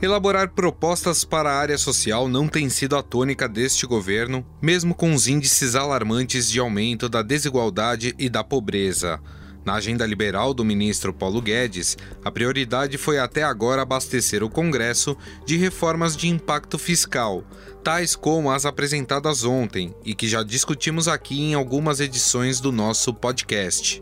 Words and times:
Elaborar 0.00 0.50
propostas 0.50 1.24
para 1.24 1.50
a 1.50 1.58
área 1.58 1.76
social 1.76 2.28
não 2.28 2.46
tem 2.46 2.68
sido 2.68 2.96
a 2.96 3.02
tônica 3.02 3.48
deste 3.48 3.84
governo, 3.84 4.46
mesmo 4.62 4.94
com 4.94 5.12
os 5.12 5.26
índices 5.26 5.74
alarmantes 5.74 6.48
de 6.48 6.60
aumento 6.60 7.08
da 7.08 7.20
desigualdade 7.20 8.14
e 8.16 8.28
da 8.28 8.44
pobreza. 8.44 9.20
Na 9.64 9.74
agenda 9.74 10.06
liberal 10.06 10.54
do 10.54 10.64
ministro 10.64 11.12
Paulo 11.12 11.42
Guedes, 11.42 11.98
a 12.24 12.30
prioridade 12.30 12.96
foi 12.96 13.18
até 13.18 13.42
agora 13.42 13.82
abastecer 13.82 14.44
o 14.44 14.48
Congresso 14.48 15.16
de 15.44 15.56
reformas 15.56 16.16
de 16.16 16.28
impacto 16.28 16.78
fiscal, 16.78 17.42
tais 17.82 18.14
como 18.14 18.52
as 18.52 18.64
apresentadas 18.64 19.42
ontem 19.42 19.92
e 20.04 20.14
que 20.14 20.28
já 20.28 20.44
discutimos 20.44 21.08
aqui 21.08 21.40
em 21.40 21.54
algumas 21.54 21.98
edições 21.98 22.60
do 22.60 22.70
nosso 22.70 23.12
podcast. 23.12 24.00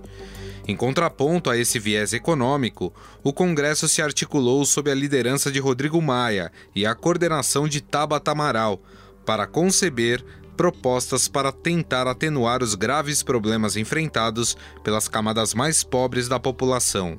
Em 0.69 0.75
contraponto 0.75 1.49
a 1.49 1.57
esse 1.57 1.79
viés 1.79 2.13
econômico, 2.13 2.93
o 3.23 3.33
Congresso 3.33 3.89
se 3.89 4.03
articulou 4.03 4.65
sob 4.65 4.91
a 4.91 4.95
liderança 4.95 5.51
de 5.51 5.61
Rodrigo 5.61 6.03
Maia 6.03 6.51
e 6.75 6.85
a 6.85 6.95
coordenação 6.95 7.69
de 7.69 7.81
Tabata 7.81 8.33
Amaral 8.33 8.83
para 9.25 9.47
conceber 9.47 10.25
propostas 10.57 11.29
para 11.29 11.53
tentar 11.53 12.09
atenuar 12.09 12.63
os 12.63 12.75
graves 12.75 13.23
problemas 13.23 13.77
enfrentados 13.77 14.57
pelas 14.83 15.07
camadas 15.07 15.55
mais 15.55 15.85
pobres 15.85 16.27
da 16.29 16.41
população. 16.41 17.19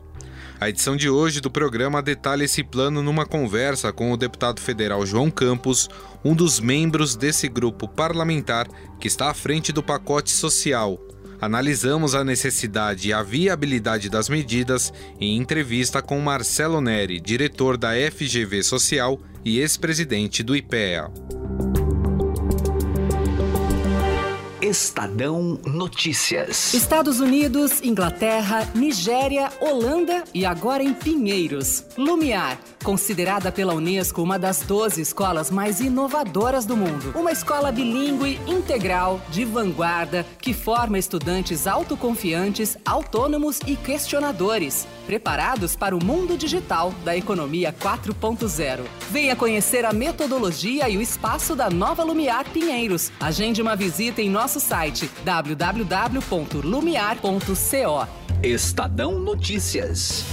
A 0.59 0.67
edição 0.67 0.95
de 0.95 1.07
hoje 1.07 1.39
do 1.39 1.51
programa 1.51 2.01
detalha 2.01 2.43
esse 2.43 2.63
plano 2.63 3.03
numa 3.03 3.27
conversa 3.27 3.93
com 3.93 4.11
o 4.11 4.17
deputado 4.17 4.59
federal 4.59 5.05
João 5.05 5.29
Campos, 5.29 5.87
um 6.25 6.33
dos 6.33 6.59
membros 6.59 7.15
desse 7.15 7.47
grupo 7.47 7.87
parlamentar 7.87 8.67
que 8.99 9.07
está 9.07 9.29
à 9.29 9.33
frente 9.35 9.71
do 9.71 9.83
pacote 9.83 10.31
social, 10.31 10.99
Analisamos 11.39 12.15
a 12.15 12.23
necessidade 12.23 13.09
e 13.09 13.13
a 13.13 13.21
viabilidade 13.21 14.09
das 14.09 14.27
medidas 14.27 14.91
em 15.19 15.37
entrevista 15.37 16.01
com 16.01 16.19
Marcelo 16.19 16.81
Neri, 16.81 17.19
diretor 17.19 17.77
da 17.77 17.91
FGV 17.91 18.63
Social 18.63 19.19
e 19.45 19.59
ex-presidente 19.59 20.41
do 20.43 20.55
IPEA. 20.55 21.11
Estadão 24.67 25.57
Notícias. 25.65 26.73
Estados 26.73 27.21
Unidos, 27.21 27.81
Inglaterra, 27.81 28.67
Nigéria, 28.75 29.49
Holanda 29.61 30.25
e 30.33 30.45
agora 30.45 30.83
em 30.83 30.93
Pinheiros. 30.93 31.85
Lumiar, 31.97 32.59
considerada 32.83 33.49
pela 33.49 33.73
Unesco 33.73 34.21
uma 34.21 34.37
das 34.37 34.61
12 34.63 34.99
escolas 35.01 35.49
mais 35.49 35.79
inovadoras 35.79 36.65
do 36.65 36.75
mundo. 36.75 37.13
Uma 37.15 37.31
escola 37.31 37.71
bilíngue, 37.71 38.41
integral, 38.45 39.21
de 39.29 39.45
vanguarda, 39.45 40.25
que 40.41 40.53
forma 40.53 40.99
estudantes 40.99 41.65
autoconfiantes, 41.65 42.77
autônomos 42.85 43.59
e 43.65 43.77
questionadores, 43.77 44.85
preparados 45.05 45.77
para 45.77 45.95
o 45.95 46.03
mundo 46.03 46.37
digital 46.37 46.93
da 47.05 47.15
economia 47.15 47.71
4.0. 47.71 48.81
Venha 49.09 49.33
conhecer 49.33 49.85
a 49.85 49.93
metodologia 49.93 50.89
e 50.89 50.97
o 50.97 51.01
espaço 51.01 51.55
da 51.55 51.69
nova 51.69 52.03
Lumiar 52.03 52.43
Pinheiros. 52.49 53.13
Agende 53.17 53.61
uma 53.61 53.75
visita 53.75 54.21
em 54.21 54.29
nosso 54.29 54.56
site 54.59 55.09
www.lumiar.co. 55.23 58.07
Estadão 58.43 59.19
Notícias. 59.19 60.25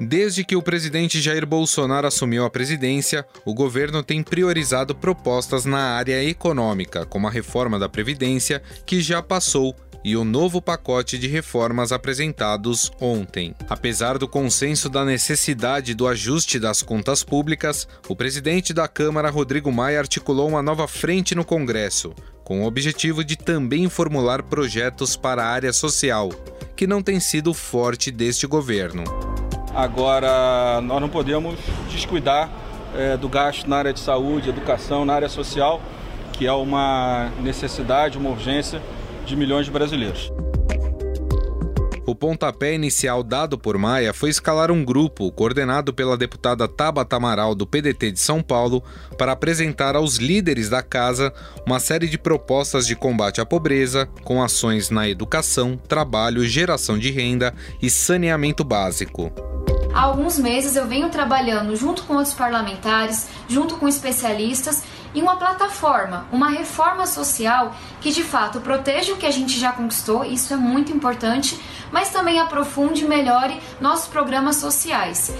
Desde 0.00 0.44
que 0.44 0.56
o 0.56 0.62
presidente 0.62 1.20
Jair 1.20 1.46
Bolsonaro 1.46 2.06
assumiu 2.06 2.44
a 2.44 2.50
presidência, 2.50 3.26
o 3.44 3.52
governo 3.52 4.02
tem 4.02 4.22
priorizado 4.22 4.94
propostas 4.94 5.64
na 5.64 5.96
área 5.96 6.22
econômica, 6.24 7.04
como 7.04 7.28
a 7.28 7.30
reforma 7.30 7.78
da 7.78 7.88
Previdência, 7.88 8.62
que 8.86 9.00
já 9.00 9.22
passou 9.22 9.76
e 10.04 10.16
o 10.16 10.24
novo 10.24 10.60
pacote 10.62 11.18
de 11.18 11.26
reformas 11.28 11.92
apresentados 11.92 12.90
ontem. 13.00 13.54
Apesar 13.68 14.18
do 14.18 14.26
consenso 14.26 14.88
da 14.88 15.04
necessidade 15.04 15.94
do 15.94 16.06
ajuste 16.06 16.58
das 16.58 16.82
contas 16.82 17.22
públicas, 17.22 17.86
o 18.08 18.16
presidente 18.16 18.72
da 18.72 18.88
Câmara, 18.88 19.30
Rodrigo 19.30 19.70
Maia, 19.70 19.98
articulou 19.98 20.48
uma 20.48 20.62
nova 20.62 20.88
frente 20.88 21.34
no 21.34 21.44
Congresso, 21.44 22.14
com 22.42 22.62
o 22.62 22.66
objetivo 22.66 23.22
de 23.22 23.36
também 23.36 23.88
formular 23.88 24.42
projetos 24.42 25.16
para 25.16 25.44
a 25.44 25.48
área 25.48 25.72
social, 25.72 26.30
que 26.74 26.86
não 26.86 27.02
tem 27.02 27.20
sido 27.20 27.52
forte 27.52 28.10
deste 28.10 28.46
governo. 28.46 29.04
Agora, 29.74 30.80
nós 30.80 31.00
não 31.00 31.08
podemos 31.08 31.58
descuidar 31.90 32.50
é, 32.96 33.16
do 33.16 33.28
gasto 33.28 33.68
na 33.68 33.76
área 33.76 33.92
de 33.92 34.00
saúde, 34.00 34.48
educação, 34.48 35.04
na 35.04 35.14
área 35.14 35.28
social, 35.28 35.80
que 36.32 36.46
é 36.46 36.52
uma 36.52 37.30
necessidade, 37.40 38.18
uma 38.18 38.30
urgência 38.30 38.82
de 39.26 39.36
milhões 39.36 39.66
de 39.66 39.72
brasileiros. 39.72 40.32
O 42.10 42.14
pontapé 42.14 42.74
inicial 42.74 43.22
dado 43.22 43.56
por 43.56 43.78
Maia 43.78 44.12
foi 44.12 44.30
escalar 44.30 44.72
um 44.72 44.84
grupo, 44.84 45.30
coordenado 45.30 45.94
pela 45.94 46.16
deputada 46.16 46.66
Tabata 46.66 47.14
Amaral 47.14 47.54
do 47.54 47.64
PDT 47.64 48.10
de 48.10 48.18
São 48.18 48.42
Paulo, 48.42 48.82
para 49.16 49.30
apresentar 49.30 49.94
aos 49.94 50.16
líderes 50.16 50.68
da 50.68 50.82
casa 50.82 51.32
uma 51.64 51.78
série 51.78 52.08
de 52.08 52.18
propostas 52.18 52.84
de 52.84 52.96
combate 52.96 53.40
à 53.40 53.46
pobreza, 53.46 54.06
com 54.24 54.42
ações 54.42 54.90
na 54.90 55.08
educação, 55.08 55.76
trabalho, 55.76 56.44
geração 56.44 56.98
de 56.98 57.12
renda 57.12 57.54
e 57.80 57.88
saneamento 57.88 58.64
básico. 58.64 59.32
Há 60.00 60.04
alguns 60.04 60.38
meses 60.38 60.76
eu 60.76 60.86
venho 60.86 61.10
trabalhando 61.10 61.76
junto 61.76 62.04
com 62.04 62.14
outros 62.14 62.32
parlamentares, 62.32 63.28
junto 63.46 63.76
com 63.76 63.86
especialistas, 63.86 64.82
em 65.14 65.20
uma 65.20 65.36
plataforma, 65.36 66.26
uma 66.32 66.48
reforma 66.48 67.06
social 67.06 67.76
que 68.00 68.10
de 68.10 68.22
fato 68.22 68.62
proteja 68.62 69.12
o 69.12 69.18
que 69.18 69.26
a 69.26 69.30
gente 69.30 69.60
já 69.60 69.72
conquistou, 69.72 70.24
isso 70.24 70.54
é 70.54 70.56
muito 70.56 70.90
importante, 70.90 71.60
mas 71.92 72.08
também 72.08 72.40
aprofunde 72.40 73.04
e 73.04 73.06
melhore 73.06 73.60
nossos 73.78 74.08
programas 74.08 74.56
sociais. 74.56 75.34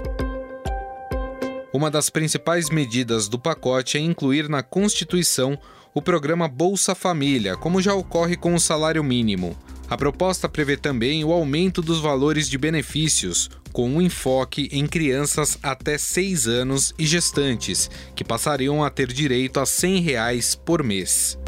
Uma 1.73 1.91
das 1.91 2.11
principais 2.11 2.69
medidas 2.69 3.29
do 3.29 3.39
pacote 3.39 3.97
é 3.97 4.01
incluir 4.03 4.47
na 4.47 4.63
Constituição 4.63 5.59
o 5.95 6.03
programa 6.03 6.47
Bolsa 6.47 6.95
Família, 6.95 7.57
como 7.57 7.81
já 7.81 7.95
ocorre 7.95 8.37
com 8.37 8.55
o 8.55 8.61
salário 8.61 9.03
mínimo. 9.03 9.57
A 9.89 9.97
proposta 9.97 10.51
prevê 10.51 10.77
também 10.77 11.25
o 11.25 11.33
aumento 11.33 11.81
dos 11.81 11.99
valores 11.99 12.47
de 12.49 12.59
benefícios, 12.59 13.51
com 13.73 13.89
um 13.89 14.01
enfoque 14.01 14.69
em 14.73 14.87
crianças 14.87 15.59
até 15.63 15.97
6 15.97 16.47
anos 16.47 16.95
e 16.99 17.07
gestantes, 17.07 17.91
que 18.15 18.25
passariam 18.25 18.85
a 18.85 18.91
ter 18.91 19.13
direito 19.13 19.61
a 19.61 19.67
100 19.67 20.01
reais 20.01 20.55
por 20.55 20.83
mês. 20.83 21.39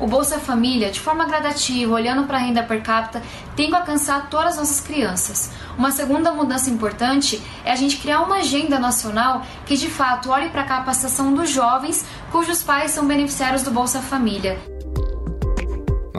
O 0.00 0.06
Bolsa 0.06 0.38
Família, 0.38 0.90
de 0.90 0.98
forma 0.98 1.26
gradativa, 1.26 1.92
olhando 1.92 2.26
para 2.26 2.38
a 2.38 2.40
renda 2.40 2.62
per 2.62 2.82
capita, 2.82 3.22
tem 3.54 3.68
que 3.68 3.76
alcançar 3.76 4.30
todas 4.30 4.52
as 4.52 4.56
nossas 4.56 4.80
crianças. 4.80 5.50
Uma 5.76 5.90
segunda 5.90 6.32
mudança 6.32 6.70
importante 6.70 7.38
é 7.66 7.70
a 7.70 7.76
gente 7.76 7.98
criar 7.98 8.22
uma 8.22 8.36
agenda 8.36 8.78
nacional 8.78 9.44
que 9.66 9.76
de 9.76 9.90
fato 9.90 10.30
olhe 10.30 10.48
para 10.48 10.62
a 10.62 10.66
capacitação 10.66 11.34
dos 11.34 11.50
jovens 11.50 12.06
cujos 12.32 12.62
pais 12.62 12.92
são 12.92 13.06
beneficiários 13.06 13.62
do 13.62 13.70
Bolsa 13.70 14.00
Família. 14.00 14.79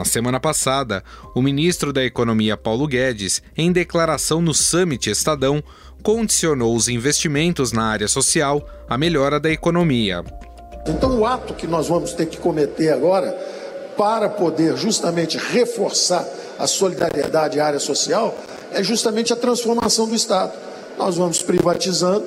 Na 0.02 0.06
semana 0.06 0.40
passada, 0.40 1.04
o 1.32 1.40
ministro 1.40 1.92
da 1.92 2.02
Economia 2.02 2.56
Paulo 2.56 2.88
Guedes, 2.88 3.40
em 3.56 3.70
declaração 3.70 4.42
no 4.42 4.52
Summit 4.52 5.08
Estadão, 5.08 5.62
condicionou 6.02 6.74
os 6.74 6.88
investimentos 6.88 7.70
na 7.70 7.84
área 7.84 8.08
social 8.08 8.68
à 8.88 8.98
melhora 8.98 9.38
da 9.38 9.48
economia. 9.48 10.24
Então, 10.88 11.20
o 11.20 11.24
ato 11.24 11.54
que 11.54 11.68
nós 11.68 11.86
vamos 11.86 12.14
ter 12.14 12.26
que 12.26 12.36
cometer 12.36 12.92
agora 12.92 13.30
para 13.96 14.28
poder 14.28 14.76
justamente 14.76 15.38
reforçar 15.38 16.26
a 16.58 16.66
solidariedade 16.66 17.60
à 17.60 17.66
área 17.66 17.78
social 17.78 18.36
é 18.72 18.82
justamente 18.82 19.32
a 19.32 19.36
transformação 19.36 20.08
do 20.08 20.16
Estado. 20.16 20.52
Nós 20.98 21.16
vamos 21.16 21.42
privatizando, 21.42 22.26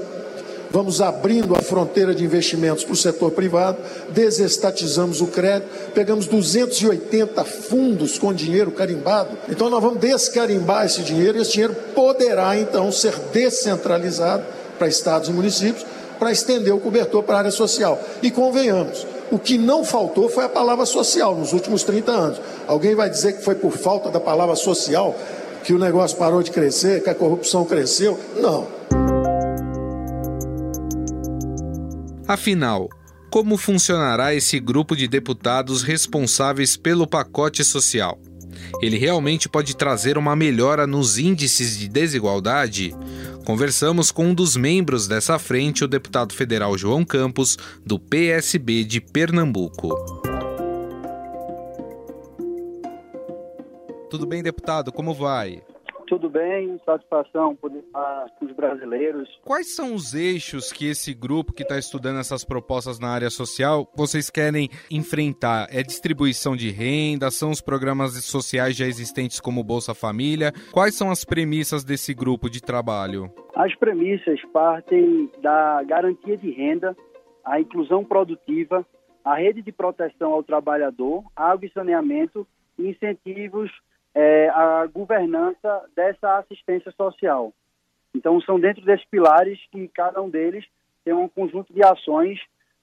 vamos 0.75 1.00
abrindo 1.00 1.56
a 1.56 1.62
fronteira 1.62 2.13
de 2.13 2.25
investimentos 2.25 2.84
para 2.84 2.91
o 2.91 2.98
setor 2.98 3.31
privado, 3.31 3.77
desestatizamos 4.10 5.22
o 5.22 5.27
crédito, 5.27 5.69
pegamos 5.94 6.27
280 6.27 7.45
fundos 7.45 8.19
com 8.19 8.33
dinheiro 8.33 8.72
carimbado. 8.72 9.38
Então 9.48 9.69
nós 9.69 9.81
vamos 9.81 10.01
descarimbar 10.01 10.86
esse 10.86 11.01
dinheiro 11.01 11.38
e 11.38 11.42
esse 11.42 11.54
dinheiro 11.54 11.74
poderá 11.95 12.57
então 12.57 12.92
ser 12.92 13.18
descentralizado 13.31 14.44
para 14.77 14.89
estados 14.89 15.30
e 15.30 15.31
municípios 15.31 15.86
para 16.19 16.33
estender 16.33 16.74
o 16.74 16.80
cobertor 16.80 17.24
para 17.24 17.36
a 17.36 17.39
área 17.39 17.51
social. 17.51 17.98
E 18.21 18.30
convenhamos, 18.30 19.07
o 19.31 19.39
que 19.39 19.57
não 19.57 19.86
faltou 19.86 20.28
foi 20.28 20.44
a 20.44 20.50
palavra 20.50 20.86
social 20.86 21.33
nos 21.38 21.54
últimos 21.54 21.83
30 21.83 22.12
anos. 22.12 22.42
Alguém 22.68 22.95
vai 22.95 23.10
dizer 23.10 23.38
que 23.38 23.45
foi 23.45 23.56
por 23.56 23.71
falta 23.71 24.12
da 24.12 24.19
palavra 24.19 24.57
social 24.57 25.16
que 25.63 25.71
o 25.71 25.80
negócio 25.80 26.18
parou 26.18 26.44
de 26.44 26.51
crescer, 26.51 27.01
que 27.01 27.10
a 27.10 27.16
corrupção 27.16 27.63
cresceu? 27.63 28.19
Não. 28.36 28.75
Afinal, 32.27 32.89
como 33.30 33.56
funcionará 33.56 34.33
esse 34.33 34.60
grupo 34.60 34.95
de 34.95 35.07
deputados 35.07 35.83
responsáveis 35.83 36.75
pelo 36.75 37.06
pacote 37.06 37.63
social? 37.63 38.19
Ele 38.81 38.98
realmente 38.98 39.48
pode 39.48 39.75
trazer 39.75 40.18
uma 40.18 40.36
melhora 40.36 40.88
nos 40.88 41.19
índices 41.19 41.77
de 41.77 41.88
desigualdade? 41.88 42.95
Conversamos 43.45 44.12
com 44.12 44.30
um 44.30 44.33
dos 44.33 44.57
membros 44.57 45.07
dessa 45.07 45.38
frente, 45.38 45.83
o 45.83 45.88
deputado 45.88 46.33
federal 46.33 46.75
João 46.75 47.06
Campos, 47.06 47.57
do 47.86 48.00
PSB 48.00 48.83
de 48.83 49.00
Pernambuco. 49.00 49.94
Tudo 54.10 54.25
bem, 54.25 54.42
deputado? 54.42 54.92
Como 54.92 55.13
vai? 55.13 55.62
Tudo 56.07 56.30
bem, 56.30 56.80
satisfação 56.86 57.56
poder 57.56 57.80
estar 57.80 58.30
com 58.38 58.46
os 58.46 58.52
brasileiros. 58.52 59.28
Quais 59.44 59.75
são 59.75 59.96
os 59.96 60.13
eixos 60.13 60.72
que 60.72 60.88
esse 60.88 61.13
grupo 61.13 61.52
que 61.52 61.63
está 61.63 61.80
estudando 61.80 62.19
essas 62.19 62.44
propostas 62.44 63.00
na 63.00 63.10
área 63.10 63.30
social 63.30 63.92
vocês 63.96 64.30
querem 64.30 64.69
enfrentar? 64.92 65.68
É 65.72 65.81
distribuição 65.81 66.56
de 66.56 66.69
renda? 66.69 67.31
São 67.31 67.50
os 67.50 67.62
programas 67.62 68.13
sociais 68.25 68.75
já 68.75 68.86
existentes 68.86 69.40
como 69.40 69.63
Bolsa 69.63 69.96
Família? 69.96 70.52
Quais 70.72 70.96
são 70.96 71.10
as 71.10 71.25
premissas 71.25 71.84
desse 71.84 72.13
grupo 72.13 72.50
de 72.50 72.62
trabalho? 72.62 73.31
As 73.56 73.74
premissas 73.75 74.40
partem 74.54 75.31
da 75.42 75.81
garantia 75.84 76.38
de 76.38 76.52
renda, 76.52 76.96
a 77.44 77.60
inclusão 77.60 78.04
produtiva, 78.04 78.86
a 79.24 79.36
rede 79.36 79.62
de 79.63 79.72
proteção 79.72 80.34
ao 80.34 80.44
trabalhador, 80.44 81.24
água 81.36 81.66
e 81.66 81.72
saneamento 81.72 82.46
incentivos 82.78 83.72
é, 84.15 84.50
a 84.50 84.88
governança 84.88 85.83
dessa 85.95 86.39
assistência 86.39 86.91
social. 86.94 87.53
Então, 88.15 88.39
são 88.41 88.57
dentro 88.57 88.83
desses 88.85 89.06
pilares 89.07 89.59
que 89.71 89.89
cada 89.89 90.21
um 90.21 90.29
deles 90.29 90.65
tem 91.03 91.13
um 91.13 91.27
conjunto 91.27 91.73
de 91.73 91.83
ações 91.83 92.39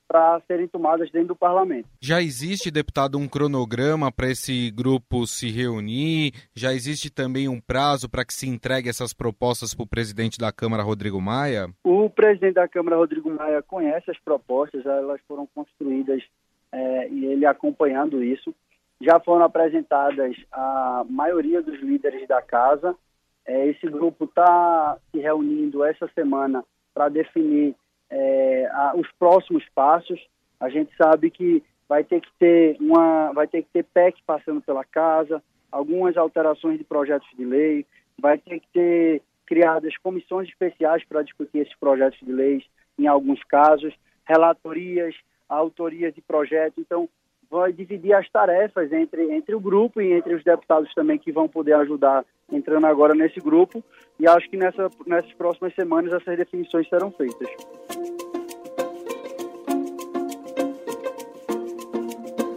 para 0.06 0.42
serem 0.46 0.68
tomadas 0.68 1.10
dentro 1.10 1.28
do 1.28 1.36
parlamento. 1.36 1.88
Já 1.98 2.20
existe, 2.20 2.70
deputado, 2.70 3.16
um 3.16 3.26
cronograma 3.26 4.12
para 4.12 4.30
esse 4.30 4.70
grupo 4.70 5.26
se 5.26 5.50
reunir? 5.50 6.32
Já 6.54 6.74
existe 6.74 7.10
também 7.10 7.48
um 7.48 7.58
prazo 7.58 8.10
para 8.10 8.22
que 8.22 8.34
se 8.34 8.46
entregue 8.46 8.90
essas 8.90 9.14
propostas 9.14 9.74
para 9.74 9.84
o 9.84 9.88
presidente 9.88 10.38
da 10.38 10.52
Câmara, 10.52 10.82
Rodrigo 10.82 11.18
Maia? 11.18 11.70
O 11.82 12.10
presidente 12.10 12.54
da 12.54 12.68
Câmara, 12.68 12.96
Rodrigo 12.96 13.30
Maia, 13.30 13.62
conhece 13.62 14.10
as 14.10 14.18
propostas, 14.18 14.84
elas 14.84 15.20
foram 15.26 15.48
construídas 15.54 16.22
é, 16.70 17.08
e 17.08 17.24
ele 17.24 17.46
acompanhando 17.46 18.22
isso 18.22 18.54
já 19.02 19.18
foram 19.18 19.44
apresentadas 19.44 20.36
a 20.52 21.04
maioria 21.10 21.60
dos 21.60 21.80
líderes 21.80 22.26
da 22.28 22.40
casa. 22.40 22.96
É, 23.44 23.66
esse 23.66 23.86
grupo 23.88 24.24
está 24.24 24.96
se 25.10 25.18
reunindo 25.18 25.84
essa 25.84 26.08
semana 26.14 26.64
para 26.94 27.08
definir 27.08 27.74
é, 28.08 28.66
a, 28.72 28.94
os 28.94 29.10
próximos 29.18 29.64
passos. 29.74 30.20
A 30.60 30.68
gente 30.68 30.94
sabe 30.96 31.30
que 31.30 31.62
vai 31.88 32.04
ter 32.04 32.20
que 32.20 32.30
ter 32.38 32.76
uma, 32.80 33.32
vai 33.32 33.48
ter 33.48 33.62
que 33.62 33.68
ter 33.72 33.84
PEC 33.84 34.22
passando 34.24 34.62
pela 34.62 34.84
casa, 34.84 35.42
algumas 35.70 36.16
alterações 36.16 36.78
de 36.78 36.84
projetos 36.84 37.28
de 37.36 37.44
lei, 37.44 37.84
vai 38.18 38.38
ter 38.38 38.60
que 38.60 38.68
ter 38.72 39.22
criadas 39.44 39.96
comissões 39.98 40.48
especiais 40.48 41.04
para 41.04 41.22
discutir 41.22 41.58
esses 41.58 41.74
projetos 41.74 42.18
de 42.20 42.32
lei, 42.32 42.64
em 42.98 43.06
alguns 43.08 43.42
casos, 43.44 43.92
relatorias, 44.24 45.14
autorias 45.48 46.14
de 46.14 46.22
projetos. 46.22 46.78
Então, 46.78 47.08
vai 47.52 47.70
dividir 47.70 48.14
as 48.14 48.26
tarefas 48.30 48.90
entre, 48.90 49.30
entre 49.30 49.54
o 49.54 49.60
grupo 49.60 50.00
e 50.00 50.10
entre 50.14 50.34
os 50.34 50.42
deputados 50.42 50.92
também 50.94 51.18
que 51.18 51.30
vão 51.30 51.46
poder 51.46 51.74
ajudar 51.74 52.24
entrando 52.50 52.86
agora 52.86 53.14
nesse 53.14 53.38
grupo. 53.40 53.84
E 54.18 54.26
acho 54.26 54.48
que 54.48 54.56
nessa, 54.56 54.88
nessas 55.06 55.32
próximas 55.34 55.74
semanas 55.74 56.14
essas 56.14 56.38
definições 56.38 56.88
serão 56.88 57.10
feitas. 57.10 57.48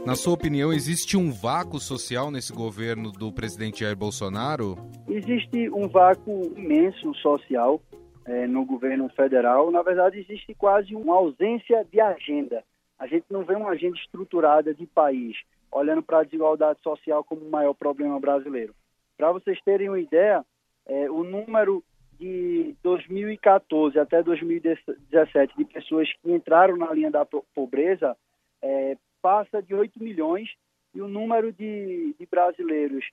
Na 0.05 0.15
sua 0.15 0.33
opinião, 0.33 0.71
existe 0.71 1.17
um 1.17 1.29
vácuo 1.29 1.79
social 1.79 2.31
nesse 2.31 2.53
governo 2.53 3.11
do 3.11 3.33
presidente 3.33 3.81
Jair 3.81 3.97
Bolsonaro? 3.97 4.77
Existe 5.09 5.69
um 5.71 5.89
vácuo 5.89 6.53
imenso 6.55 7.13
social 7.15 7.81
é, 8.23 8.47
no 8.47 8.63
governo 8.63 9.09
federal. 9.09 9.71
Na 9.71 9.81
verdade, 9.81 10.19
existe 10.19 10.53
quase 10.53 10.95
uma 10.95 11.15
ausência 11.15 11.85
de 11.91 11.99
agenda 11.99 12.63
a 12.97 13.07
gente 13.07 13.25
não 13.29 13.43
vê 13.43 13.55
uma 13.55 13.71
agenda 13.71 13.97
estruturada 13.97 14.73
de 14.73 14.85
país, 14.85 15.37
olhando 15.71 16.01
para 16.01 16.19
a 16.19 16.23
desigualdade 16.23 16.79
social 16.81 17.23
como 17.23 17.41
o 17.41 17.51
maior 17.51 17.73
problema 17.73 18.19
brasileiro. 18.19 18.73
Para 19.17 19.31
vocês 19.31 19.59
terem 19.61 19.89
uma 19.89 19.99
ideia, 19.99 20.45
é, 20.85 21.09
o 21.09 21.23
número 21.23 21.83
de 22.19 22.75
2014 22.81 23.99
até 23.99 24.23
2017 24.23 25.57
de 25.57 25.65
pessoas 25.65 26.09
que 26.21 26.31
entraram 26.31 26.77
na 26.77 26.93
linha 26.93 27.11
da 27.11 27.25
pobreza 27.25 28.15
é, 28.61 28.97
passa 29.21 29.61
de 29.61 29.73
8 29.73 30.01
milhões 30.01 30.49
e 30.93 31.01
o 31.01 31.07
número 31.07 31.51
de, 31.51 32.15
de 32.17 32.25
brasileiros 32.25 33.05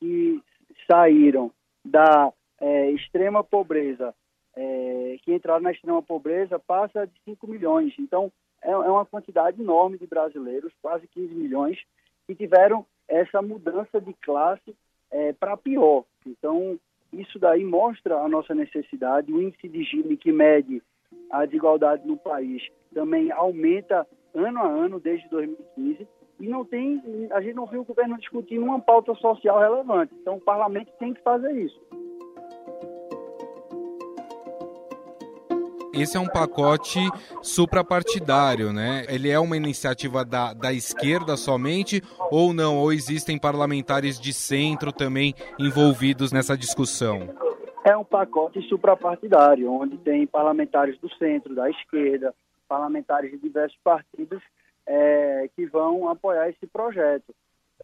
que 0.00 0.42
saíram 0.90 1.52
da 1.84 2.32
é, 2.60 2.90
extrema 2.90 3.44
pobreza, 3.44 4.14
é, 4.56 5.16
que 5.22 5.32
entraram 5.32 5.62
na 5.62 5.72
extrema 5.72 6.02
pobreza, 6.02 6.58
passa 6.58 7.06
de 7.06 7.12
5 7.24 7.46
milhões. 7.46 7.94
Então, 7.98 8.32
é, 8.68 8.70
é 8.70 8.90
uma 8.90 9.06
quantidade 9.06 9.60
enorme 9.60 9.96
de 9.96 10.06
brasileiros, 10.06 10.72
quase 10.82 11.06
15 11.08 11.34
milhões, 11.34 11.78
que 12.26 12.34
tiveram 12.34 12.84
essa 13.08 13.40
mudança 13.40 13.98
de 13.98 14.12
classe 14.12 14.76
é, 15.10 15.32
para 15.32 15.56
pior. 15.56 16.04
Então, 16.26 16.78
isso 17.10 17.38
daí 17.38 17.64
mostra 17.64 18.18
a 18.18 18.28
nossa 18.28 18.54
necessidade. 18.54 19.32
O 19.32 19.40
índice 19.40 19.66
de 19.66 19.82
Gini 19.82 20.18
que 20.18 20.30
mede 20.30 20.82
a 21.30 21.46
desigualdade 21.46 22.06
no 22.06 22.18
país 22.18 22.62
também 22.92 23.32
aumenta 23.32 24.06
ano 24.34 24.58
a 24.58 24.66
ano 24.66 25.00
desde 25.00 25.26
2015 25.30 26.06
e 26.38 26.46
não 26.46 26.64
tem, 26.64 27.02
a 27.30 27.40
gente 27.40 27.54
não 27.54 27.66
viu 27.66 27.80
o 27.80 27.84
governo 27.84 28.18
discutindo 28.18 28.62
uma 28.62 28.78
pauta 28.78 29.14
social 29.14 29.58
relevante. 29.58 30.14
Então, 30.14 30.36
o 30.36 30.40
parlamento 30.40 30.92
tem 30.98 31.14
que 31.14 31.22
fazer 31.22 31.52
isso. 31.52 31.80
Esse 36.00 36.16
é 36.16 36.20
um 36.20 36.26
pacote 36.26 37.00
suprapartidário, 37.42 38.72
né? 38.72 39.04
Ele 39.08 39.30
é 39.30 39.38
uma 39.38 39.56
iniciativa 39.56 40.24
da, 40.24 40.52
da 40.52 40.72
esquerda 40.72 41.36
somente 41.36 42.02
ou 42.30 42.52
não? 42.52 42.78
Ou 42.78 42.92
existem 42.92 43.38
parlamentares 43.38 44.20
de 44.20 44.32
centro 44.32 44.92
também 44.92 45.34
envolvidos 45.58 46.32
nessa 46.32 46.56
discussão? 46.56 47.28
É 47.84 47.96
um 47.96 48.04
pacote 48.04 48.60
suprapartidário, 48.68 49.72
onde 49.72 49.96
tem 49.98 50.26
parlamentares 50.26 50.98
do 50.98 51.08
centro, 51.14 51.54
da 51.54 51.70
esquerda, 51.70 52.34
parlamentares 52.68 53.30
de 53.30 53.38
diversos 53.38 53.78
partidos 53.82 54.42
é, 54.86 55.48
que 55.54 55.66
vão 55.66 56.08
apoiar 56.08 56.48
esse 56.48 56.66
projeto, 56.66 57.34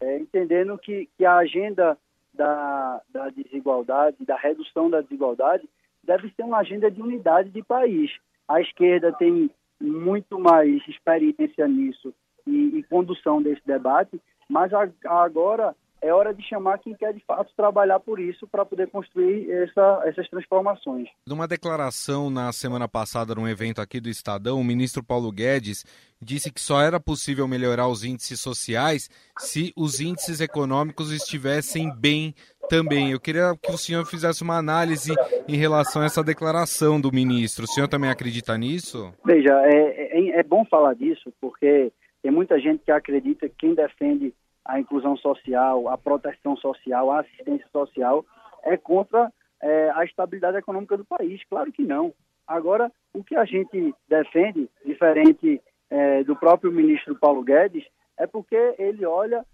é, 0.01 0.17
entendendo 0.17 0.77
que, 0.77 1.07
que 1.17 1.25
a 1.25 1.37
agenda 1.37 1.97
da, 2.33 3.01
da 3.09 3.29
desigualdade, 3.29 4.17
da 4.25 4.35
redução 4.35 4.89
da 4.89 5.01
desigualdade, 5.01 5.67
deve 6.05 6.31
ser 6.35 6.43
uma 6.43 6.59
agenda 6.59 6.89
de 6.89 7.01
unidade 7.01 7.49
de 7.49 7.63
país. 7.63 8.11
A 8.47 8.61
esquerda 8.61 9.11
tem 9.13 9.49
muito 9.81 10.39
mais 10.39 10.81
experiência 10.87 11.67
nisso 11.67 12.13
e, 12.45 12.77
e 12.77 12.83
condução 12.83 13.41
desse 13.41 13.61
debate, 13.65 14.21
mas 14.49 14.71
a, 14.73 14.87
agora 15.05 15.75
é 16.01 16.13
hora 16.13 16.33
de 16.33 16.47
chamar 16.47 16.77
quem 16.77 16.93
quer 16.93 17.13
de 17.13 17.19
fato 17.25 17.51
trabalhar 17.55 17.99
por 17.99 18.19
isso 18.19 18.47
para 18.47 18.63
poder 18.63 18.87
construir 18.89 19.49
essa, 19.49 20.03
essas 20.05 20.29
transformações. 20.29 21.09
Numa 21.27 21.47
declaração 21.47 22.29
na 22.29 22.51
semana 22.53 22.87
passada, 22.87 23.33
num 23.33 23.47
evento 23.47 23.81
aqui 23.81 23.99
do 23.99 24.07
Estadão, 24.07 24.59
o 24.59 24.63
ministro 24.63 25.03
Paulo 25.03 25.31
Guedes 25.31 25.83
disse 26.21 26.51
que 26.51 26.61
só 26.61 26.79
era 26.79 26.99
possível 26.99 27.47
melhorar 27.47 27.87
os 27.87 28.03
índices 28.03 28.39
sociais 28.39 29.09
se 29.39 29.73
os 29.75 29.99
índices 29.99 30.39
econômicos 30.41 31.11
estivessem 31.11 31.91
bem 31.91 32.35
também. 32.67 33.11
Eu 33.11 33.19
queria 33.19 33.53
que 33.61 33.71
o 33.71 33.77
senhor 33.77 34.05
fizesse 34.05 34.43
uma 34.43 34.57
análise 34.57 35.13
em 35.47 35.55
relação 35.55 36.01
a 36.01 36.05
essa 36.05 36.23
declaração 36.23 36.99
do 36.99 37.11
ministro. 37.11 37.65
O 37.65 37.67
senhor 37.67 37.87
também 37.87 38.09
acredita 38.09 38.57
nisso? 38.57 39.13
Veja, 39.23 39.51
é, 39.65 40.19
é, 40.19 40.39
é 40.39 40.43
bom 40.43 40.65
falar 40.65 40.93
disso, 40.93 41.31
porque 41.39 41.91
tem 42.21 42.31
muita 42.31 42.59
gente 42.59 42.83
que 42.83 42.91
acredita 42.91 43.47
que 43.47 43.55
quem 43.55 43.75
defende 43.75 44.33
a 44.65 44.79
inclusão 44.79 45.15
social, 45.15 45.87
a 45.87 45.97
proteção 45.97 46.57
social, 46.57 47.11
a 47.11 47.19
assistência 47.19 47.67
social, 47.71 48.25
é 48.63 48.75
contra 48.75 49.31
é, 49.61 49.91
a 49.91 50.03
estabilidade 50.03 50.57
econômica 50.57 50.97
do 50.97 51.05
país. 51.05 51.41
Claro 51.47 51.71
que 51.71 51.83
não. 51.83 52.13
Agora, 52.47 52.91
o 53.13 53.23
que 53.23 53.35
a 53.35 53.45
gente 53.45 53.93
defende, 54.07 54.69
diferente 54.83 55.61
é, 55.89 56.23
do 56.23 56.35
próprio 56.35 56.71
ministro 56.71 57.15
Paulo 57.15 57.43
Guedes, 57.43 57.85
é 58.17 58.25
porque 58.25 58.75
ele 58.77 59.05
olha 59.05 59.45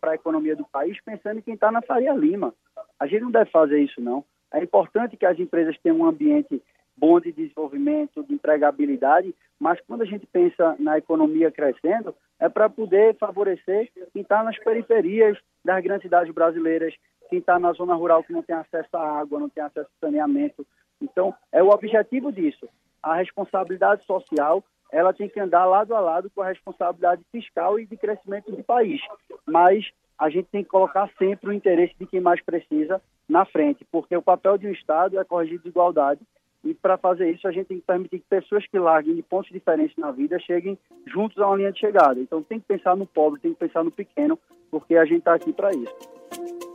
para 0.00 0.12
a 0.12 0.14
economia 0.14 0.56
do 0.56 0.64
país 0.64 0.98
pensando 1.04 1.38
em 1.38 1.42
quem 1.42 1.54
está 1.54 1.70
na 1.70 1.82
Faria 1.82 2.12
Lima. 2.14 2.54
A 2.98 3.06
gente 3.06 3.22
não 3.22 3.30
deve 3.30 3.50
fazer 3.50 3.80
isso, 3.80 4.00
não. 4.00 4.24
É 4.52 4.62
importante 4.62 5.16
que 5.16 5.26
as 5.26 5.38
empresas 5.38 5.76
tenham 5.82 5.98
um 5.98 6.06
ambiente 6.06 6.62
bom 6.96 7.18
de 7.18 7.32
desenvolvimento, 7.32 8.22
de 8.24 8.34
empregabilidade, 8.34 9.34
mas 9.58 9.80
quando 9.86 10.02
a 10.02 10.06
gente 10.06 10.26
pensa 10.26 10.76
na 10.78 10.98
economia 10.98 11.50
crescendo, 11.50 12.14
é 12.38 12.48
para 12.48 12.68
poder 12.68 13.16
favorecer 13.16 13.90
quem 14.12 14.22
está 14.22 14.42
nas 14.42 14.58
periferias 14.58 15.38
das 15.64 15.82
grandes 15.82 16.02
cidades 16.02 16.32
brasileiras, 16.32 16.94
quem 17.28 17.38
está 17.38 17.58
na 17.58 17.72
zona 17.72 17.94
rural 17.94 18.22
que 18.22 18.32
não 18.32 18.42
tem 18.42 18.54
acesso 18.54 18.96
à 18.96 19.18
água, 19.18 19.40
não 19.40 19.48
tem 19.48 19.62
acesso 19.62 19.88
a 19.88 20.06
saneamento. 20.06 20.66
Então, 21.00 21.34
é 21.50 21.62
o 21.62 21.70
objetivo 21.70 22.30
disso. 22.30 22.68
A 23.02 23.16
responsabilidade 23.16 24.04
social, 24.04 24.62
ela 24.94 25.12
tem 25.12 25.28
que 25.28 25.40
andar 25.40 25.64
lado 25.64 25.92
a 25.92 25.98
lado 25.98 26.30
com 26.30 26.40
a 26.40 26.46
responsabilidade 26.46 27.20
fiscal 27.32 27.80
e 27.80 27.84
de 27.84 27.96
crescimento 27.96 28.52
do 28.52 28.62
país. 28.62 29.00
Mas 29.44 29.90
a 30.16 30.30
gente 30.30 30.46
tem 30.52 30.62
que 30.62 30.70
colocar 30.70 31.10
sempre 31.18 31.50
o 31.50 31.52
interesse 31.52 31.92
de 31.98 32.06
quem 32.06 32.20
mais 32.20 32.40
precisa 32.40 33.02
na 33.28 33.44
frente, 33.44 33.84
porque 33.90 34.16
o 34.16 34.22
papel 34.22 34.56
de 34.56 34.68
um 34.68 34.70
Estado 34.70 35.18
é 35.18 35.24
corrigir 35.24 35.58
desigualdade 35.58 36.20
E 36.62 36.72
para 36.74 36.96
fazer 36.96 37.28
isso, 37.28 37.48
a 37.48 37.50
gente 37.50 37.66
tem 37.66 37.80
que 37.80 37.86
permitir 37.86 38.20
que 38.20 38.26
pessoas 38.26 38.64
que 38.68 38.78
larguem 38.78 39.16
de 39.16 39.22
pontos 39.22 39.50
diferentes 39.50 39.96
na 39.96 40.12
vida 40.12 40.38
cheguem 40.38 40.78
juntos 41.08 41.36
a 41.38 41.48
uma 41.48 41.56
linha 41.56 41.72
de 41.72 41.80
chegada. 41.80 42.20
Então 42.20 42.40
tem 42.40 42.60
que 42.60 42.66
pensar 42.66 42.96
no 42.96 43.04
pobre, 43.04 43.40
tem 43.40 43.52
que 43.52 43.58
pensar 43.58 43.82
no 43.82 43.90
pequeno, 43.90 44.38
porque 44.70 44.96
a 44.96 45.04
gente 45.04 45.18
está 45.18 45.34
aqui 45.34 45.52
para 45.52 45.70
isso. 45.70 46.73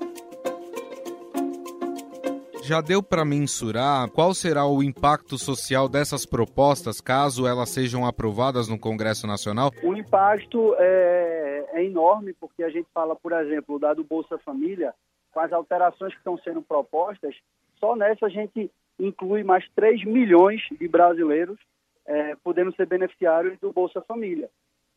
Já 2.69 2.81
deu 2.81 3.01
para 3.01 3.25
mensurar 3.25 4.11
qual 4.11 4.31
será 4.31 4.63
o 4.63 4.83
impacto 4.83 5.39
social 5.39 5.89
dessas 5.89 6.23
propostas 6.23 7.01
caso 7.01 7.47
elas 7.47 7.69
sejam 7.69 8.05
aprovadas 8.05 8.67
no 8.67 8.77
Congresso 8.77 9.25
Nacional? 9.25 9.71
O 9.81 9.95
impacto 9.95 10.75
é, 10.77 11.65
é 11.73 11.83
enorme, 11.83 12.31
porque 12.33 12.61
a 12.61 12.69
gente 12.69 12.87
fala, 12.93 13.15
por 13.15 13.31
exemplo, 13.31 13.79
da 13.79 13.95
do 13.95 14.03
Bolsa 14.03 14.37
Família, 14.37 14.93
com 15.31 15.39
as 15.39 15.51
alterações 15.51 16.13
que 16.13 16.19
estão 16.19 16.37
sendo 16.37 16.61
propostas, 16.61 17.33
só 17.79 17.95
nessa 17.95 18.27
a 18.27 18.29
gente 18.29 18.69
inclui 18.99 19.43
mais 19.43 19.67
3 19.73 20.05
milhões 20.05 20.61
de 20.79 20.87
brasileiros 20.87 21.57
é, 22.05 22.35
podendo 22.43 22.71
ser 22.75 22.85
beneficiários 22.85 23.57
do 23.57 23.73
Bolsa 23.73 23.99
Família. 24.01 24.47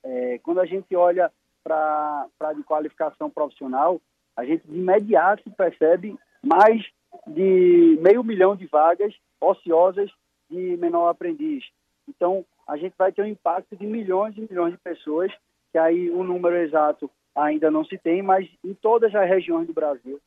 É, 0.05 0.39
quando 0.43 0.61
a 0.61 0.67
gente 0.67 0.95
olha 0.95 1.33
para 1.65 2.27
a 2.39 2.53
de 2.53 2.63
qualificação 2.65 3.31
profissional, 3.31 3.99
a 4.37 4.45
gente 4.45 4.63
de 4.69 4.77
imediato 4.77 5.51
percebe 5.53 6.15
mais 6.45 6.85
de 7.27 7.99
meio 8.01 8.23
milhão 8.25 8.57
de 8.57 8.67
vagas 8.67 9.15
ociosas 9.41 10.11
de 10.51 10.77
menor 10.77 11.09
aprendiz. 11.09 11.65
Então, 12.09 12.45
a 12.67 12.77
gente 12.77 12.95
vai 12.97 13.13
ter 13.13 13.23
um 13.23 13.27
impacto 13.27 13.77
de 13.77 13.87
milhões 13.87 14.37
e 14.37 14.41
milhões 14.41 14.73
de 14.73 14.79
pessoas, 14.79 15.33
que 15.71 15.79
aí 15.79 16.11
o 16.11 16.23
número 16.23 16.57
exato 16.57 17.11
ainda 17.35 17.71
não 17.71 17.85
se 17.85 17.97
tem, 17.99 18.23
mas 18.23 18.49
em 18.65 18.75
todas 18.75 19.15
as 19.15 19.29
regiões 19.29 19.67
do 19.67 19.73
Brasil 19.73 20.21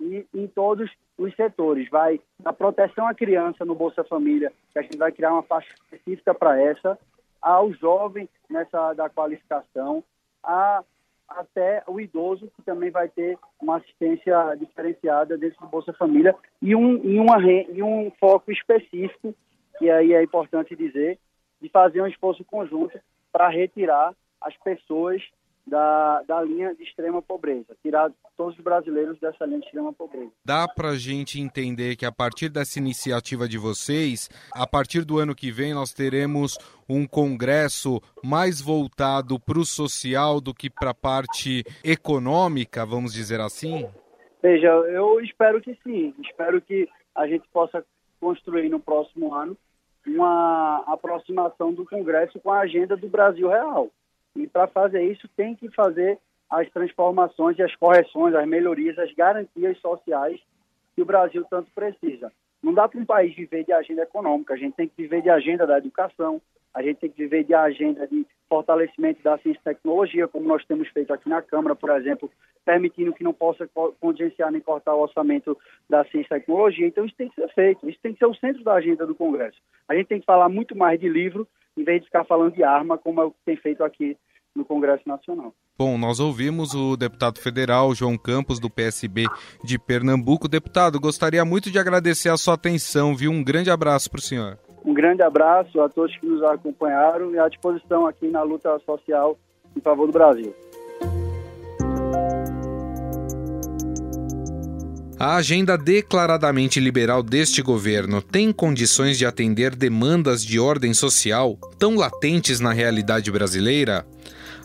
e 0.00 0.26
em 0.34 0.46
todos 0.46 0.90
os 1.16 1.34
setores. 1.34 1.88
Vai 1.90 2.20
da 2.38 2.52
proteção 2.52 3.06
à 3.06 3.14
criança 3.14 3.64
no 3.64 3.74
Bolsa 3.74 4.04
Família, 4.04 4.52
que 4.72 4.78
a 4.78 4.82
gente 4.82 4.96
vai 4.96 5.12
criar 5.12 5.32
uma 5.32 5.42
faixa 5.42 5.68
específica 5.74 6.34
para 6.34 6.60
essa, 6.60 6.98
ao 7.40 7.72
jovem 7.72 8.28
nessa 8.48 8.92
da 8.94 9.08
qualificação, 9.08 10.04
a, 10.42 10.82
até 11.30 11.82
o 11.86 12.00
idoso, 12.00 12.50
que 12.56 12.62
também 12.62 12.90
vai 12.90 13.08
ter 13.08 13.38
uma 13.60 13.76
assistência 13.76 14.54
diferenciada 14.56 15.38
dentro 15.38 15.60
do 15.60 15.68
Bolsa 15.68 15.92
Família 15.92 16.34
e 16.60 16.74
um, 16.74 16.96
e, 17.04 17.18
uma, 17.18 17.40
e 17.42 17.82
um 17.82 18.10
foco 18.18 18.50
específico, 18.50 19.34
que 19.78 19.88
aí 19.90 20.12
é 20.12 20.22
importante 20.22 20.74
dizer, 20.74 21.18
de 21.60 21.68
fazer 21.68 22.02
um 22.02 22.06
esforço 22.06 22.44
conjunto 22.44 22.98
para 23.32 23.48
retirar 23.48 24.14
as 24.40 24.56
pessoas 24.58 25.22
da, 25.70 26.22
da 26.22 26.42
linha 26.42 26.74
de 26.74 26.82
extrema 26.82 27.22
pobreza, 27.22 27.76
tirar 27.80 28.10
todos 28.36 28.58
os 28.58 28.64
brasileiros 28.64 29.18
dessa 29.20 29.46
linha 29.46 29.60
de 29.60 29.66
extrema 29.66 29.92
pobreza. 29.92 30.32
Dá 30.44 30.66
para 30.66 30.90
a 30.90 30.96
gente 30.96 31.40
entender 31.40 31.96
que 31.96 32.04
a 32.04 32.10
partir 32.10 32.48
dessa 32.48 32.78
iniciativa 32.78 33.48
de 33.48 33.56
vocês, 33.56 34.28
a 34.52 34.66
partir 34.66 35.04
do 35.04 35.18
ano 35.18 35.34
que 35.34 35.52
vem 35.52 35.72
nós 35.72 35.94
teremos 35.94 36.58
um 36.88 37.06
congresso 37.06 38.00
mais 38.22 38.60
voltado 38.60 39.38
para 39.38 39.58
o 39.58 39.64
social 39.64 40.40
do 40.40 40.52
que 40.52 40.68
para 40.68 40.90
a 40.90 40.94
parte 40.94 41.64
econômica, 41.84 42.84
vamos 42.84 43.12
dizer 43.12 43.40
assim? 43.40 43.88
Veja, 44.42 44.68
eu 44.68 45.20
espero 45.20 45.60
que 45.60 45.78
sim, 45.84 46.12
espero 46.20 46.60
que 46.60 46.88
a 47.14 47.28
gente 47.28 47.46
possa 47.52 47.84
construir 48.20 48.68
no 48.68 48.80
próximo 48.80 49.32
ano 49.32 49.56
uma 50.06 50.82
aproximação 50.86 51.72
do 51.72 51.84
Congresso 51.84 52.40
com 52.40 52.50
a 52.50 52.60
agenda 52.60 52.96
do 52.96 53.08
Brasil 53.08 53.48
real. 53.48 53.88
E 54.36 54.46
para 54.46 54.66
fazer 54.66 55.02
isso, 55.02 55.28
tem 55.36 55.54
que 55.54 55.68
fazer 55.70 56.18
as 56.48 56.68
transformações 56.70 57.58
e 57.58 57.62
as 57.62 57.74
correções, 57.76 58.34
as 58.34 58.46
melhorias, 58.46 58.98
as 58.98 59.12
garantias 59.14 59.78
sociais 59.78 60.40
que 60.94 61.02
o 61.02 61.06
Brasil 61.06 61.44
tanto 61.48 61.70
precisa. 61.72 62.32
Não 62.62 62.74
dá 62.74 62.88
para 62.88 63.00
um 63.00 63.06
país 63.06 63.34
viver 63.34 63.64
de 63.64 63.72
agenda 63.72 64.02
econômica, 64.02 64.54
a 64.54 64.56
gente 64.56 64.74
tem 64.74 64.88
que 64.88 64.94
viver 64.96 65.22
de 65.22 65.30
agenda 65.30 65.66
da 65.66 65.78
educação, 65.78 66.42
a 66.74 66.82
gente 66.82 66.98
tem 66.98 67.10
que 67.10 67.22
viver 67.22 67.44
de 67.44 67.54
agenda 67.54 68.06
de 68.06 68.26
fortalecimento 68.48 69.22
da 69.22 69.38
ciência 69.38 69.60
e 69.60 69.64
tecnologia, 69.64 70.28
como 70.28 70.46
nós 70.46 70.64
temos 70.66 70.88
feito 70.88 71.12
aqui 71.12 71.28
na 71.28 71.40
Câmara, 71.40 71.74
por 71.74 71.90
exemplo, 71.90 72.30
permitindo 72.64 73.12
que 73.12 73.24
não 73.24 73.32
possa 73.32 73.68
contingenciar 74.00 74.50
nem 74.50 74.60
cortar 74.60 74.94
o 74.94 75.02
orçamento 75.02 75.56
da 75.88 76.04
ciência 76.04 76.36
e 76.36 76.40
tecnologia. 76.40 76.86
Então, 76.86 77.04
isso 77.04 77.14
tem 77.16 77.28
que 77.28 77.34
ser 77.36 77.48
feito, 77.54 77.88
isso 77.88 77.98
tem 78.02 78.12
que 78.12 78.18
ser 78.18 78.26
o 78.26 78.34
centro 78.34 78.62
da 78.62 78.74
agenda 78.74 79.06
do 79.06 79.14
Congresso. 79.14 79.58
A 79.88 79.94
gente 79.94 80.08
tem 80.08 80.20
que 80.20 80.26
falar 80.26 80.48
muito 80.48 80.76
mais 80.76 80.98
de 80.98 81.08
livro, 81.08 81.46
em 81.76 81.84
vez 81.84 82.00
de 82.00 82.06
ficar 82.06 82.24
falando 82.24 82.54
de 82.54 82.62
arma, 82.62 82.98
como 82.98 83.20
é 83.20 83.24
o 83.24 83.30
que 83.30 83.38
tem 83.44 83.56
feito 83.56 83.82
aqui 83.82 84.16
no 84.54 84.64
Congresso 84.64 85.02
Nacional. 85.06 85.54
Bom, 85.78 85.96
nós 85.96 86.20
ouvimos 86.20 86.74
o 86.74 86.96
deputado 86.96 87.38
federal 87.38 87.94
João 87.94 88.18
Campos, 88.18 88.58
do 88.58 88.68
PSB 88.68 89.24
de 89.64 89.78
Pernambuco. 89.78 90.48
Deputado, 90.48 91.00
gostaria 91.00 91.44
muito 91.44 91.70
de 91.70 91.78
agradecer 91.78 92.28
a 92.28 92.36
sua 92.36 92.54
atenção, 92.54 93.14
viu? 93.14 93.30
Um 93.30 93.42
grande 93.42 93.70
abraço 93.70 94.10
para 94.10 94.18
o 94.18 94.22
senhor. 94.22 94.58
Um 94.84 94.94
grande 94.94 95.22
abraço 95.22 95.80
a 95.80 95.88
todos 95.88 96.16
que 96.16 96.26
nos 96.26 96.42
acompanharam 96.42 97.32
e 97.32 97.38
à 97.38 97.48
disposição 97.48 98.06
aqui 98.06 98.28
na 98.28 98.42
luta 98.42 98.78
social 98.80 99.38
em 99.76 99.80
favor 99.80 100.06
do 100.06 100.12
Brasil. 100.12 100.54
A 105.20 105.36
agenda 105.36 105.76
declaradamente 105.76 106.80
liberal 106.80 107.22
deste 107.22 107.60
governo 107.60 108.22
tem 108.22 108.50
condições 108.50 109.18
de 109.18 109.26
atender 109.26 109.76
demandas 109.76 110.42
de 110.42 110.58
ordem 110.58 110.94
social 110.94 111.58
tão 111.78 111.94
latentes 111.94 112.58
na 112.58 112.72
realidade 112.72 113.30
brasileira? 113.30 114.06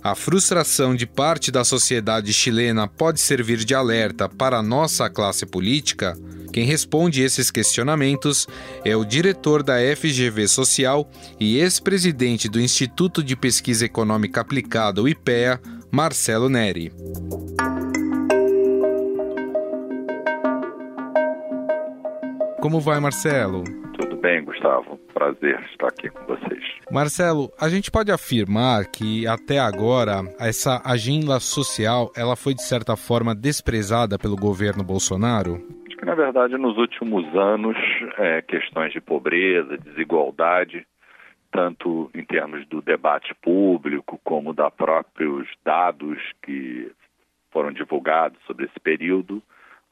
A 0.01 0.15
frustração 0.15 0.95
de 0.95 1.05
parte 1.05 1.51
da 1.51 1.65
sociedade 1.65 2.31
chilena 2.31 2.88
pode 2.88 3.19
servir 3.19 3.65
de 3.65 3.75
alerta 3.75 4.29
para 4.29 4.59
a 4.59 4.63
nossa 4.63 5.09
classe 5.09 5.45
política? 5.45 6.17
Quem 6.53 6.63
responde 6.63 7.21
esses 7.21 7.51
questionamentos 7.51 8.47
é 8.85 8.95
o 8.95 9.03
diretor 9.03 9.62
da 9.62 9.75
FGV 9.93 10.47
Social 10.47 11.12
e 11.38 11.57
ex-presidente 11.57 12.47
do 12.47 12.62
Instituto 12.62 13.21
de 13.21 13.35
Pesquisa 13.35 13.83
Econômica 13.83 14.39
Aplicada, 14.39 15.01
o 15.01 15.09
IPEA, 15.09 15.59
Marcelo 15.91 16.47
Neri. 16.47 16.93
Como 22.65 22.79
vai, 22.79 23.00
Marcelo? 23.00 23.63
Tudo 23.95 24.17
bem, 24.17 24.43
Gustavo. 24.43 24.98
Prazer 25.13 25.60
estar 25.69 25.86
aqui 25.86 26.10
com 26.10 26.25
vocês. 26.25 26.63
Marcelo, 26.91 27.51
a 27.62 27.69
gente 27.69 27.91
pode 27.91 28.12
afirmar 28.12 28.86
que 28.86 29.27
até 29.27 29.60
agora 29.60 30.24
essa 30.39 30.81
agenda 30.84 31.39
social 31.39 32.12
ela 32.17 32.36
foi 32.36 32.55
de 32.55 32.63
certa 32.63 32.98
forma 32.98 33.36
desprezada 33.36 34.17
pelo 34.17 34.36
governo 34.36 34.84
Bolsonaro? 34.84 35.63
Acho 35.86 35.95
que 35.95 36.05
na 36.05 36.15
verdade 36.15 36.57
nos 36.57 36.75
últimos 36.75 37.24
anos 37.36 37.77
é, 38.17 38.41
questões 38.41 38.91
de 38.91 39.00
pobreza, 39.00 39.77
desigualdade, 39.77 40.88
tanto 41.51 42.10
em 42.15 42.25
termos 42.25 42.67
do 42.67 42.81
debate 42.81 43.31
público 43.43 44.19
como 44.24 44.55
da 44.55 44.72
próprios 44.72 45.48
dados 45.63 46.17
que 46.41 46.91
foram 47.51 47.72
divulgados 47.72 48.39
sobre 48.48 48.65
esse 48.65 48.79
período, 48.79 49.39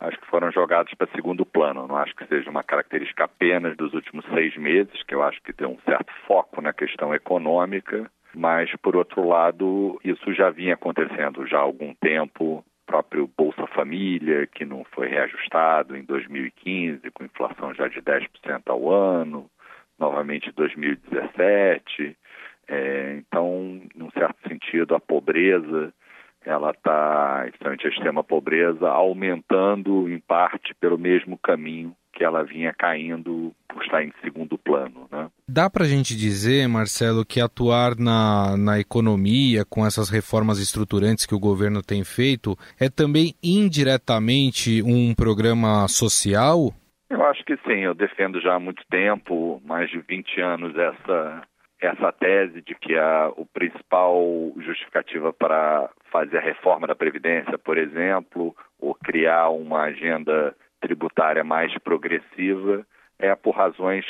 acho 0.03 0.19
que 0.19 0.27
foram 0.27 0.51
jogados 0.51 0.93
para 0.93 1.09
segundo 1.15 1.45
plano. 1.45 1.87
Não 1.87 1.95
acho 1.95 2.15
que 2.15 2.27
seja 2.27 2.49
uma 2.49 2.63
característica 2.63 3.23
apenas 3.23 3.75
dos 3.77 3.93
últimos 3.93 4.25
seis 4.33 4.55
meses, 4.57 5.01
que 5.03 5.15
eu 5.15 5.23
acho 5.23 5.41
que 5.41 5.53
tem 5.53 5.65
um 5.65 5.79
certo 5.85 6.11
foco 6.27 6.61
na 6.61 6.73
questão 6.73 7.15
econômica, 7.15 8.09
mas, 8.35 8.69
por 8.81 8.95
outro 8.95 9.25
lado, 9.27 9.99
isso 10.03 10.33
já 10.33 10.49
vinha 10.49 10.73
acontecendo 10.73 11.47
já 11.47 11.57
há 11.57 11.61
algum 11.61 11.93
tempo. 11.95 12.57
O 12.57 12.63
próprio 12.85 13.29
Bolsa 13.37 13.65
Família, 13.67 14.45
que 14.47 14.65
não 14.65 14.83
foi 14.91 15.07
reajustado 15.07 15.95
em 15.95 16.03
2015, 16.03 17.09
com 17.11 17.23
inflação 17.23 17.73
já 17.73 17.87
de 17.87 18.01
10% 18.01 18.61
ao 18.67 18.91
ano, 18.91 19.49
novamente 19.97 20.49
em 20.49 20.53
2017. 20.53 22.17
É, 22.67 23.15
então, 23.17 23.81
num 23.95 24.11
certo 24.11 24.37
sentido, 24.47 24.95
a 24.95 24.99
pobreza 24.99 25.93
ela 26.45 26.71
está, 26.71 27.43
especialmente 27.47 27.87
a 27.87 27.89
extrema 27.89 28.23
pobreza, 28.23 28.87
aumentando 28.87 30.09
em 30.09 30.19
parte 30.19 30.73
pelo 30.75 30.97
mesmo 30.97 31.37
caminho 31.37 31.95
que 32.13 32.23
ela 32.23 32.43
vinha 32.43 32.71
caindo 32.71 33.51
por 33.67 33.83
estar 33.83 34.03
em 34.03 34.13
segundo 34.23 34.57
plano. 34.57 35.07
Né? 35.11 35.29
Dá 35.47 35.69
para 35.69 35.83
a 35.83 35.87
gente 35.87 36.15
dizer, 36.15 36.67
Marcelo, 36.67 37.25
que 37.25 37.41
atuar 37.41 37.97
na, 37.97 38.55
na 38.55 38.79
economia 38.79 39.65
com 39.65 39.85
essas 39.85 40.09
reformas 40.09 40.59
estruturantes 40.59 41.25
que 41.25 41.33
o 41.33 41.39
governo 41.39 41.81
tem 41.81 42.03
feito 42.03 42.55
é 42.79 42.87
também 42.87 43.33
indiretamente 43.41 44.83
um 44.83 45.15
programa 45.15 45.87
social? 45.87 46.71
Eu 47.09 47.25
acho 47.25 47.43
que 47.45 47.55
sim, 47.67 47.79
eu 47.79 47.95
defendo 47.95 48.39
já 48.39 48.55
há 48.55 48.59
muito 48.59 48.83
tempo, 48.89 49.61
mais 49.65 49.89
de 49.89 49.99
20 49.99 50.41
anos, 50.41 50.77
essa 50.77 51.41
essa 51.85 52.13
tese 52.13 52.61
de 52.61 52.73
que 52.75 52.97
a 52.97 53.29
o 53.35 53.45
principal 53.45 54.21
justificativa 54.57 55.33
para 55.33 55.89
fazer 56.11 56.37
a 56.37 56.41
reforma 56.41 56.87
da 56.87 56.95
Previdência, 56.95 57.57
por 57.57 57.77
exemplo, 57.77 58.55
ou 58.79 58.95
criar 58.95 59.49
uma 59.49 59.81
agenda 59.81 60.55
tributária 60.79 61.43
mais 61.43 61.77
progressiva, 61.79 62.85
é 63.19 63.35
por 63.35 63.51
razões 63.55 64.05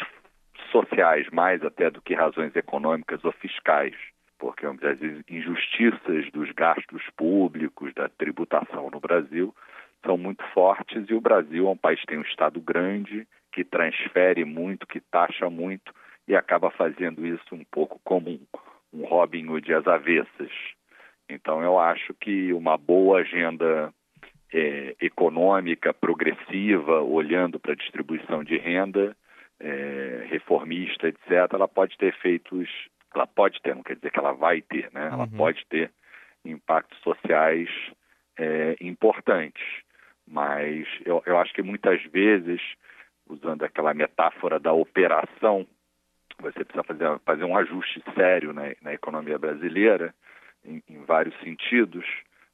sociais, 0.71 1.27
mais 1.31 1.63
até 1.63 1.89
do 1.89 2.01
que 2.01 2.13
razões 2.13 2.55
econômicas 2.55 3.23
ou 3.25 3.31
fiscais. 3.31 3.95
Porque 4.37 4.65
as 4.65 5.01
injustiças 5.29 6.29
dos 6.31 6.51
gastos 6.51 7.03
públicos, 7.17 7.93
da 7.93 8.07
tributação 8.07 8.89
no 8.91 8.99
Brasil, 8.99 9.55
são 10.05 10.17
muito 10.17 10.43
fortes 10.53 11.09
e 11.09 11.13
o 11.13 11.21
Brasil 11.21 11.67
é 11.67 11.71
um 11.71 11.77
país 11.77 11.99
que 12.01 12.07
tem 12.07 12.19
um 12.19 12.23
Estado 12.23 12.59
grande, 12.59 13.27
que 13.51 13.63
transfere 13.63 14.45
muito, 14.45 14.85
que 14.85 14.99
taxa 14.99 15.49
muito 15.49 15.93
e 16.27 16.35
acaba 16.35 16.71
fazendo 16.71 17.25
isso 17.25 17.53
um 17.53 17.63
pouco 17.71 17.99
como 18.03 18.29
um, 18.29 18.39
um 18.93 19.05
Robin 19.05 19.47
Hood 19.47 19.73
às 19.73 19.87
avessas. 19.87 20.51
Então, 21.29 21.61
eu 21.61 21.79
acho 21.79 22.13
que 22.13 22.53
uma 22.53 22.77
boa 22.77 23.19
agenda 23.19 23.93
é, 24.53 24.95
econômica 25.01 25.93
progressiva, 25.93 27.01
olhando 27.01 27.59
para 27.59 27.73
a 27.73 27.75
distribuição 27.75 28.43
de 28.43 28.57
renda, 28.57 29.15
é, 29.59 30.27
reformista, 30.29 31.07
etc., 31.07 31.53
ela 31.53 31.67
pode 31.67 31.97
ter 31.97 32.07
efeitos, 32.07 32.69
ela 33.13 33.25
pode 33.25 33.61
ter, 33.61 33.75
não 33.75 33.83
quer 33.83 33.95
dizer 33.95 34.11
que 34.11 34.19
ela 34.19 34.33
vai 34.33 34.61
ter, 34.61 34.91
né? 34.93 35.09
Ela 35.11 35.23
uhum. 35.23 35.37
pode 35.37 35.65
ter 35.67 35.91
impactos 36.45 36.99
sociais 36.99 37.69
é, 38.37 38.75
importantes. 38.81 39.63
Mas 40.27 40.87
eu, 41.05 41.21
eu 41.25 41.37
acho 41.37 41.53
que 41.53 41.61
muitas 41.61 42.01
vezes, 42.03 42.61
usando 43.27 43.63
aquela 43.63 43.93
metáfora 43.93 44.59
da 44.59 44.73
operação, 44.73 45.65
você 46.43 46.63
precisa 46.63 46.83
fazer, 46.83 47.19
fazer 47.25 47.43
um 47.45 47.57
ajuste 47.57 48.03
sério 48.15 48.53
na, 48.53 48.63
na 48.81 48.93
economia 48.93 49.39
brasileira, 49.39 50.13
em, 50.65 50.81
em, 50.89 51.03
vários 51.05 51.35
sentidos, 51.39 52.05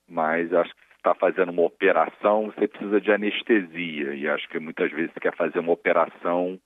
mas 0.08 0.53
acho 0.53 0.74
que 0.74 0.81
está 0.98 1.13
fazendo 1.15 1.51
uma 1.51 1.63
operação, 1.63 2.46
você 2.48 2.67
precisa 2.67 3.01
de 3.01 3.12
anestesia, 3.12 4.13
e 4.13 4.27
acho 4.27 4.48
que 4.50 4.60
muitas 4.60 4.91
vezes 4.91 5.12
você 5.13 5.19
quer 5.19 5.36
fazer 5.36 5.60
uma 5.60 5.72
operação 5.72 6.60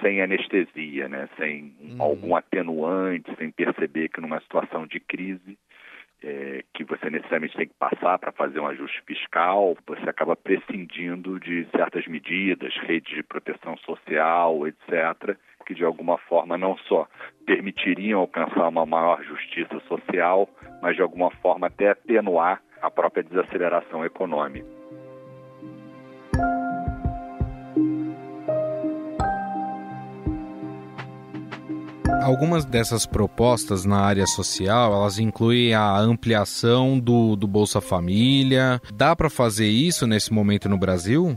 sem 0.00 0.22
anestesia, 0.22 1.08
né? 1.08 1.28
sem 1.36 1.74
hum. 1.80 1.96
algum 2.00 2.36
atenuante, 2.36 3.34
sem 3.36 3.50
perceber 3.50 4.08
que 4.08 4.20
numa 4.20 4.40
situação 4.40 4.86
de 4.86 5.00
crise 5.00 5.58
é, 6.22 6.62
que 6.74 6.84
você 6.84 7.08
necessariamente 7.08 7.56
tem 7.56 7.66
que 7.66 7.74
passar 7.78 8.18
para 8.18 8.32
fazer 8.32 8.60
um 8.60 8.66
ajuste 8.66 9.02
fiscal, 9.06 9.76
você 9.86 10.08
acaba 10.08 10.36
prescindindo 10.36 11.40
de 11.40 11.66
certas 11.74 12.06
medidas, 12.06 12.74
redes 12.76 13.14
de 13.14 13.22
proteção 13.22 13.76
social, 13.78 14.66
etc., 14.66 15.36
que 15.70 15.74
de 15.74 15.84
alguma 15.84 16.18
forma 16.18 16.58
não 16.58 16.76
só 16.88 17.06
permitiriam 17.46 18.18
alcançar 18.18 18.66
uma 18.66 18.84
maior 18.84 19.22
justiça 19.22 19.78
social, 19.86 20.48
mas 20.82 20.96
de 20.96 21.02
alguma 21.02 21.30
forma 21.30 21.68
até 21.68 21.90
atenuar 21.90 22.60
a 22.82 22.90
própria 22.90 23.22
desaceleração 23.22 24.04
econômica. 24.04 24.66
Algumas 32.20 32.64
dessas 32.64 33.06
propostas 33.06 33.84
na 33.84 34.00
área 34.00 34.26
social, 34.26 34.92
elas 34.92 35.20
incluem 35.20 35.72
a 35.72 35.96
ampliação 35.98 36.98
do, 36.98 37.36
do 37.36 37.46
Bolsa 37.46 37.80
Família. 37.80 38.80
Dá 38.92 39.14
para 39.14 39.30
fazer 39.30 39.68
isso 39.68 40.04
nesse 40.04 40.32
momento 40.32 40.68
no 40.68 40.76
Brasil? 40.76 41.36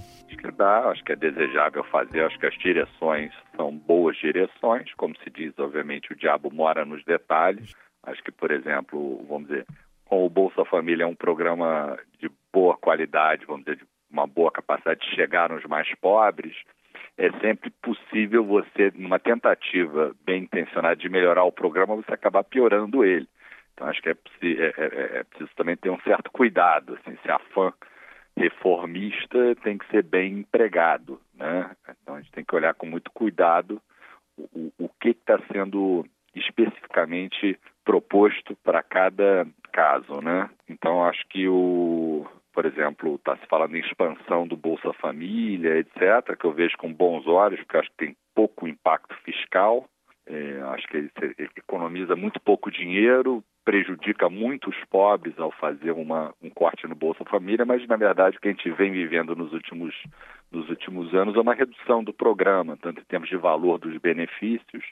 Acho 0.63 1.03
que 1.03 1.11
é 1.11 1.15
desejável 1.15 1.83
fazer, 1.85 2.23
acho 2.23 2.39
que 2.39 2.45
as 2.45 2.57
direções 2.57 3.31
são 3.55 3.75
boas 3.75 4.17
direções, 4.17 4.93
como 4.95 5.15
se 5.17 5.29
diz, 5.29 5.57
obviamente 5.57 6.11
o 6.11 6.15
diabo 6.15 6.51
mora 6.51 6.85
nos 6.85 7.03
detalhes. 7.03 7.73
Acho 8.03 8.23
que, 8.23 8.31
por 8.31 8.51
exemplo, 8.51 9.25
vamos 9.27 9.47
dizer, 9.47 9.65
com 10.05 10.25
o 10.25 10.29
Bolsa 10.29 10.65
Família 10.65 11.03
é 11.03 11.07
um 11.07 11.15
programa 11.15 11.97
de 12.19 12.29
boa 12.51 12.77
qualidade, 12.77 13.45
vamos 13.45 13.65
dizer, 13.65 13.77
de 13.77 13.85
uma 14.11 14.27
boa 14.27 14.51
capacidade 14.51 15.01
de 15.01 15.15
chegar 15.15 15.49
nos 15.49 15.63
mais 15.65 15.87
pobres, 15.95 16.55
é 17.17 17.31
sempre 17.39 17.69
possível 17.81 18.43
você, 18.43 18.91
numa 18.95 19.19
tentativa 19.19 20.15
bem 20.25 20.43
intencionada 20.43 20.95
de 20.95 21.09
melhorar 21.09 21.43
o 21.43 21.51
programa, 21.51 21.95
você 21.95 22.13
acabar 22.13 22.43
piorando 22.43 23.03
ele. 23.03 23.27
Então 23.73 23.87
acho 23.87 24.01
que 24.01 24.09
é, 24.09 24.15
é, 24.43 24.73
é, 24.77 25.17
é 25.19 25.23
preciso 25.23 25.49
também 25.55 25.75
ter 25.75 25.89
um 25.89 25.99
certo 26.01 26.31
cuidado. 26.31 26.97
Assim, 26.99 27.17
se 27.21 27.31
a 27.31 27.39
fã 27.39 27.73
reformista 28.37 29.55
tem 29.63 29.77
que 29.77 29.87
ser 29.89 30.03
bem 30.03 30.39
empregado, 30.39 31.19
né? 31.33 31.75
Então 32.01 32.15
a 32.15 32.21
gente 32.21 32.31
tem 32.31 32.43
que 32.43 32.55
olhar 32.55 32.73
com 32.73 32.85
muito 32.85 33.11
cuidado 33.11 33.81
o, 34.37 34.71
o 34.79 34.89
que 34.99 35.09
está 35.09 35.39
sendo 35.51 36.05
especificamente 36.35 37.59
proposto 37.85 38.55
para 38.63 38.81
cada 38.81 39.45
caso, 39.71 40.21
né? 40.21 40.49
Então 40.67 41.05
acho 41.05 41.23
que 41.29 41.47
o 41.47 42.25
por 42.53 42.67
exemplo, 42.67 43.15
está 43.15 43.35
se 43.35 43.47
falando 43.47 43.75
em 43.75 43.79
expansão 43.79 44.47
do 44.47 44.55
Bolsa 44.55 44.93
Família, 44.93 45.79
etc., 45.79 46.37
que 46.39 46.45
eu 46.45 46.53
vejo 46.53 46.77
com 46.77 46.93
bons 46.93 47.25
olhos, 47.25 47.59
porque 47.61 47.77
acho 47.77 47.89
que 47.89 48.05
tem 48.05 48.15
pouco 48.35 48.67
impacto 48.67 49.15
fiscal, 49.23 49.89
é, 50.27 50.61
acho 50.67 50.87
que 50.87 50.97
ele 50.97 51.11
economiza 51.57 52.15
muito 52.15 52.39
pouco 52.39 52.71
dinheiro, 52.71 53.43
prejudica 53.63 54.29
muito 54.29 54.69
os 54.69 54.75
pobres 54.89 55.37
ao 55.39 55.51
fazer 55.51 55.91
uma, 55.91 56.33
um 56.41 56.49
corte 56.49 56.87
no 56.87 56.95
Bolsa 56.95 57.23
Família, 57.25 57.65
mas 57.65 57.85
na 57.87 57.95
verdade 57.95 58.37
o 58.37 58.39
que 58.39 58.49
a 58.49 58.51
gente 58.51 58.69
vem 58.71 58.91
vivendo 58.91 59.35
nos 59.35 59.53
últimos, 59.53 59.95
nos 60.51 60.69
últimos 60.69 61.13
anos 61.13 61.35
é 61.35 61.39
uma 61.39 61.53
redução 61.53 62.03
do 62.03 62.13
programa, 62.13 62.77
tanto 62.81 63.01
em 63.01 63.05
termos 63.05 63.29
de 63.29 63.37
valor 63.37 63.77
dos 63.77 63.97
benefícios, 63.97 64.83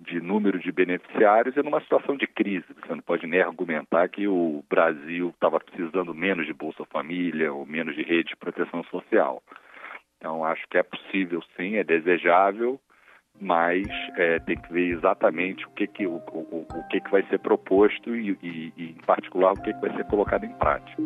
de 0.00 0.20
número 0.20 0.58
de 0.58 0.70
beneficiários, 0.70 1.56
e 1.56 1.62
numa 1.62 1.80
situação 1.80 2.16
de 2.16 2.26
crise. 2.26 2.66
Você 2.68 2.94
não 2.94 3.02
pode 3.02 3.26
nem 3.26 3.40
argumentar 3.40 4.08
que 4.08 4.28
o 4.28 4.64
Brasil 4.68 5.30
estava 5.30 5.58
precisando 5.58 6.14
menos 6.14 6.46
de 6.46 6.52
Bolsa 6.52 6.84
Família 6.86 7.52
ou 7.52 7.66
menos 7.66 7.94
de 7.94 8.02
rede 8.02 8.30
de 8.30 8.36
proteção 8.36 8.84
social. 8.84 9.42
Então 10.18 10.44
acho 10.44 10.66
que 10.70 10.78
é 10.78 10.82
possível 10.82 11.42
sim, 11.56 11.76
é 11.76 11.84
desejável, 11.84 12.80
mas 13.40 13.86
é, 14.16 14.38
tem 14.40 14.56
que 14.56 14.72
ver 14.72 14.96
exatamente 14.96 15.66
o 15.66 15.70
que, 15.70 15.86
que, 15.86 16.06
o, 16.06 16.16
o, 16.32 16.66
o 16.72 16.88
que, 16.88 17.00
que 17.00 17.10
vai 17.10 17.22
ser 17.28 17.38
proposto 17.38 18.14
e, 18.14 18.38
e, 18.42 18.72
e, 18.76 18.90
em 18.90 19.06
particular, 19.06 19.52
o 19.52 19.60
que, 19.60 19.72
que 19.72 19.80
vai 19.80 19.94
ser 19.96 20.04
colocado 20.04 20.44
em 20.44 20.52
prática. 20.54 21.02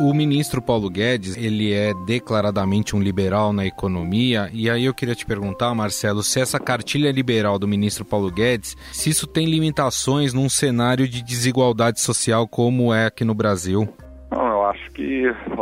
O 0.00 0.12
ministro 0.12 0.60
Paulo 0.60 0.90
Guedes, 0.90 1.36
ele 1.36 1.72
é 1.72 1.92
declaradamente 2.04 2.96
um 2.96 3.00
liberal 3.00 3.52
na 3.52 3.64
economia, 3.64 4.50
e 4.52 4.68
aí 4.68 4.84
eu 4.84 4.92
queria 4.92 5.14
te 5.14 5.24
perguntar, 5.24 5.72
Marcelo, 5.76 6.24
se 6.24 6.40
essa 6.40 6.58
cartilha 6.58 7.12
liberal 7.12 7.56
do 7.56 7.68
ministro 7.68 8.04
Paulo 8.04 8.28
Guedes, 8.28 8.76
se 8.90 9.10
isso 9.10 9.28
tem 9.28 9.46
limitações 9.46 10.34
num 10.34 10.48
cenário 10.48 11.06
de 11.06 11.22
desigualdade 11.22 12.00
social 12.00 12.48
como 12.48 12.92
é 12.92 13.06
aqui 13.06 13.24
no 13.24 13.32
Brasil 13.32 13.88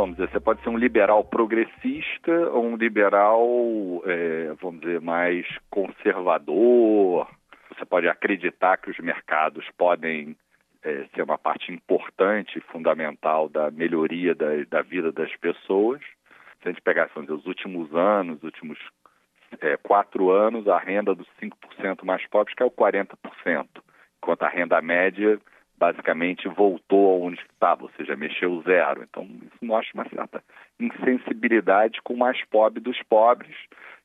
vamos 0.01 0.17
dizer, 0.17 0.31
você 0.31 0.39
pode 0.39 0.63
ser 0.63 0.69
um 0.69 0.77
liberal 0.77 1.23
progressista 1.23 2.31
ou 2.49 2.65
um 2.65 2.75
liberal, 2.75 3.39
é, 4.05 4.51
vamos 4.59 4.81
dizer, 4.81 4.99
mais 4.99 5.45
conservador. 5.69 7.27
Você 7.69 7.85
pode 7.85 8.07
acreditar 8.07 8.77
que 8.77 8.89
os 8.89 8.97
mercados 8.97 9.63
podem 9.77 10.35
é, 10.83 11.05
ser 11.13 11.21
uma 11.21 11.37
parte 11.37 11.71
importante 11.71 12.59
fundamental 12.71 13.47
da 13.47 13.69
melhoria 13.69 14.33
da, 14.33 14.47
da, 14.67 14.81
vida 14.81 15.11
das 15.11 15.35
pessoas. 15.35 16.01
Se 16.61 16.69
a 16.69 16.71
gente 16.71 16.81
pegar 16.81 17.05
dizer, 17.05 17.33
os 17.33 17.45
últimos 17.45 17.93
anos, 17.95 18.37
os 18.37 18.43
últimos 18.43 18.79
é, 19.61 19.77
quatro 19.77 20.31
anos, 20.31 20.67
a 20.67 20.79
renda 20.79 21.13
dos 21.13 21.27
5% 21.39 22.03
mais 22.03 22.25
pobres 22.27 22.55
caiu 22.55 22.71
40%, 22.71 23.67
enquanto 24.17 24.43
a 24.43 24.49
renda 24.49 24.81
média 24.81 25.39
basicamente 25.81 26.47
voltou 26.47 27.09
aonde 27.09 27.41
estava, 27.51 27.81
ou 27.81 27.91
seja, 27.97 28.15
mexeu 28.15 28.61
zero. 28.61 29.01
Então, 29.01 29.23
isso 29.23 29.65
mostra 29.65 29.91
uma 29.95 30.09
certa 30.09 30.43
insensibilidade 30.79 31.99
com 32.03 32.13
o 32.13 32.19
mais 32.19 32.39
pobre 32.45 32.79
dos 32.79 33.01
pobres 33.09 33.55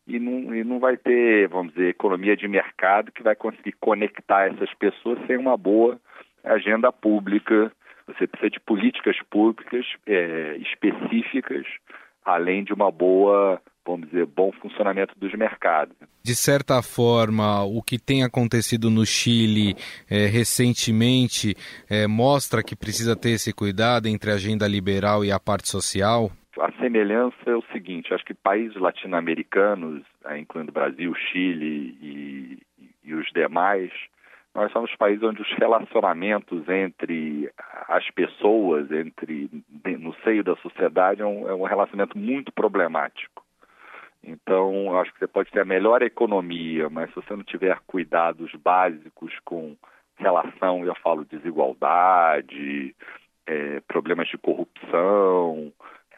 e 0.06 0.18
não, 0.18 0.54
e 0.54 0.64
não 0.64 0.78
vai 0.78 0.96
ter, 0.96 1.48
vamos 1.48 1.74
dizer, 1.74 1.90
economia 1.90 2.34
de 2.34 2.48
mercado 2.48 3.12
que 3.12 3.22
vai 3.22 3.36
conseguir 3.36 3.72
conectar 3.72 4.46
essas 4.46 4.72
pessoas 4.72 5.18
sem 5.26 5.36
uma 5.36 5.54
boa 5.54 6.00
agenda 6.42 6.90
pública. 6.90 7.70
Você 8.06 8.26
precisa 8.26 8.48
de 8.48 8.60
políticas 8.60 9.18
públicas 9.28 9.84
é, 10.06 10.56
específicas, 10.56 11.66
além 12.24 12.64
de 12.64 12.72
uma 12.72 12.90
boa 12.90 13.60
vamos 13.86 14.08
dizer, 14.08 14.26
bom 14.26 14.50
funcionamento 14.52 15.14
dos 15.18 15.32
mercados. 15.34 15.96
De 16.22 16.34
certa 16.34 16.82
forma, 16.82 17.62
o 17.64 17.82
que 17.82 17.98
tem 17.98 18.24
acontecido 18.24 18.90
no 18.90 19.06
Chile 19.06 19.74
é, 20.10 20.26
recentemente 20.26 21.54
é, 21.88 22.06
mostra 22.06 22.62
que 22.62 22.74
precisa 22.74 23.14
ter 23.14 23.30
esse 23.30 23.52
cuidado 23.52 24.06
entre 24.08 24.30
a 24.30 24.34
agenda 24.34 24.66
liberal 24.66 25.24
e 25.24 25.30
a 25.30 25.38
parte 25.38 25.68
social? 25.68 26.30
A 26.58 26.72
semelhança 26.80 27.36
é 27.46 27.54
o 27.54 27.62
seguinte: 27.72 28.12
acho 28.12 28.24
que 28.24 28.34
países 28.34 28.76
latino-americanos, 28.76 30.02
é, 30.24 30.38
incluindo 30.38 30.72
Brasil, 30.72 31.14
Chile 31.14 31.96
e, 32.00 32.58
e 33.04 33.14
os 33.14 33.26
demais, 33.32 33.90
nós 34.54 34.72
somos 34.72 34.94
países 34.96 35.22
onde 35.22 35.42
os 35.42 35.52
relacionamentos 35.52 36.66
entre 36.66 37.52
as 37.88 38.08
pessoas, 38.10 38.90
entre 38.90 39.50
no 39.98 40.14
seio 40.24 40.42
da 40.42 40.56
sociedade, 40.56 41.20
é 41.20 41.26
um, 41.26 41.46
é 41.46 41.54
um 41.54 41.64
relacionamento 41.64 42.16
muito 42.16 42.50
problemático. 42.50 43.45
Então, 44.26 44.98
acho 44.98 45.12
que 45.12 45.20
você 45.20 45.26
pode 45.26 45.50
ter 45.50 45.60
a 45.60 45.64
melhor 45.64 46.02
economia, 46.02 46.90
mas 46.90 47.08
se 47.10 47.16
você 47.16 47.34
não 47.34 47.44
tiver 47.44 47.78
cuidados 47.86 48.52
básicos 48.56 49.32
com 49.44 49.76
relação, 50.16 50.84
eu 50.84 50.94
falo, 50.96 51.24
desigualdade, 51.24 52.94
é, 53.46 53.80
problemas 53.86 54.28
de 54.28 54.36
corrupção, 54.36 55.72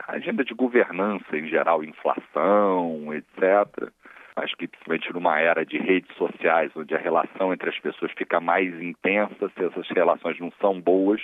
agenda 0.06 0.42
de 0.42 0.54
governança 0.54 1.36
em 1.36 1.48
geral, 1.48 1.84
inflação, 1.84 3.12
etc., 3.12 3.92
Acho 4.38 4.56
que 4.56 4.68
principalmente 4.68 5.12
numa 5.12 5.40
era 5.40 5.66
de 5.66 5.78
redes 5.78 6.14
sociais, 6.16 6.70
onde 6.76 6.94
a 6.94 6.98
relação 6.98 7.52
entre 7.52 7.70
as 7.70 7.78
pessoas 7.80 8.12
fica 8.16 8.38
mais 8.40 8.72
intensa, 8.80 9.48
se 9.48 9.64
essas 9.64 9.88
relações 9.88 10.38
não 10.38 10.52
são 10.60 10.80
boas, 10.80 11.20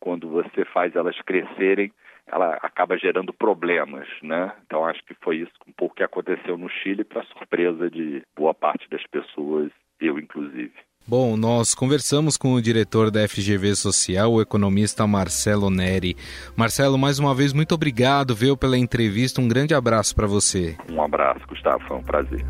quando 0.00 0.28
você 0.28 0.64
faz 0.64 0.94
elas 0.96 1.16
crescerem, 1.22 1.92
ela 2.30 2.58
acaba 2.62 2.98
gerando 2.98 3.32
problemas, 3.32 4.06
né? 4.22 4.52
Então 4.64 4.84
acho 4.84 5.02
que 5.04 5.14
foi 5.22 5.38
isso 5.38 5.52
um 5.66 5.72
pouco 5.72 5.94
que 5.96 6.02
aconteceu 6.02 6.56
no 6.56 6.68
Chile, 6.68 7.04
para 7.04 7.24
surpresa 7.24 7.90
de 7.90 8.22
boa 8.36 8.54
parte 8.54 8.88
das 8.90 9.04
pessoas, 9.06 9.70
eu 10.00 10.18
inclusive. 10.18 10.72
Bom, 11.06 11.38
nós 11.38 11.74
conversamos 11.74 12.36
com 12.36 12.52
o 12.52 12.60
diretor 12.60 13.10
da 13.10 13.26
FGV 13.26 13.74
Social, 13.76 14.30
o 14.30 14.42
economista 14.42 15.06
Marcelo 15.06 15.70
Neri. 15.70 16.14
Marcelo, 16.54 16.98
mais 16.98 17.18
uma 17.18 17.34
vez, 17.34 17.54
muito 17.54 17.74
obrigado, 17.74 18.34
viu, 18.34 18.58
pela 18.58 18.76
entrevista. 18.76 19.40
Um 19.40 19.48
grande 19.48 19.72
abraço 19.72 20.14
para 20.14 20.26
você. 20.26 20.76
Um 20.90 21.02
abraço, 21.02 21.40
Gustavo. 21.48 21.82
Foi 21.88 21.96
um 21.96 22.02
prazer. 22.02 22.44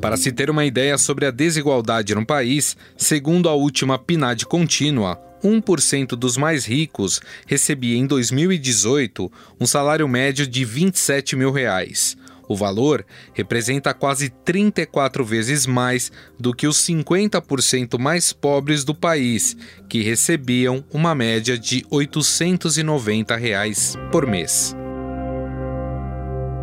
Para 0.00 0.16
se 0.16 0.32
ter 0.32 0.50
uma 0.50 0.64
ideia 0.64 0.98
sobre 0.98 1.24
a 1.24 1.30
desigualdade 1.30 2.16
no 2.16 2.26
país, 2.26 2.76
segundo 2.96 3.48
a 3.48 3.54
última 3.54 3.96
PNAD 3.96 4.44
contínua, 4.46 5.16
1% 5.42 6.08
dos 6.16 6.36
mais 6.36 6.64
ricos 6.64 7.20
recebia 7.46 7.96
em 7.96 8.06
2018 8.06 9.30
um 9.60 9.66
salário 9.66 10.08
médio 10.08 10.46
de 10.46 10.64
27 10.64 11.36
mil 11.36 11.50
reais. 11.50 12.16
O 12.48 12.56
valor 12.56 13.04
representa 13.32 13.94
quase 13.94 14.28
34 14.28 15.24
vezes 15.24 15.66
mais 15.66 16.12
do 16.38 16.52
que 16.52 16.66
os 16.66 16.76
50% 16.86 17.98
mais 17.98 18.32
pobres 18.32 18.84
do 18.84 18.94
país, 18.94 19.56
que 19.88 20.02
recebiam 20.02 20.84
uma 20.92 21.14
média 21.14 21.56
de 21.58 21.86
890 21.90 23.36
reais 23.36 23.96
por 24.10 24.26
mês. 24.26 24.76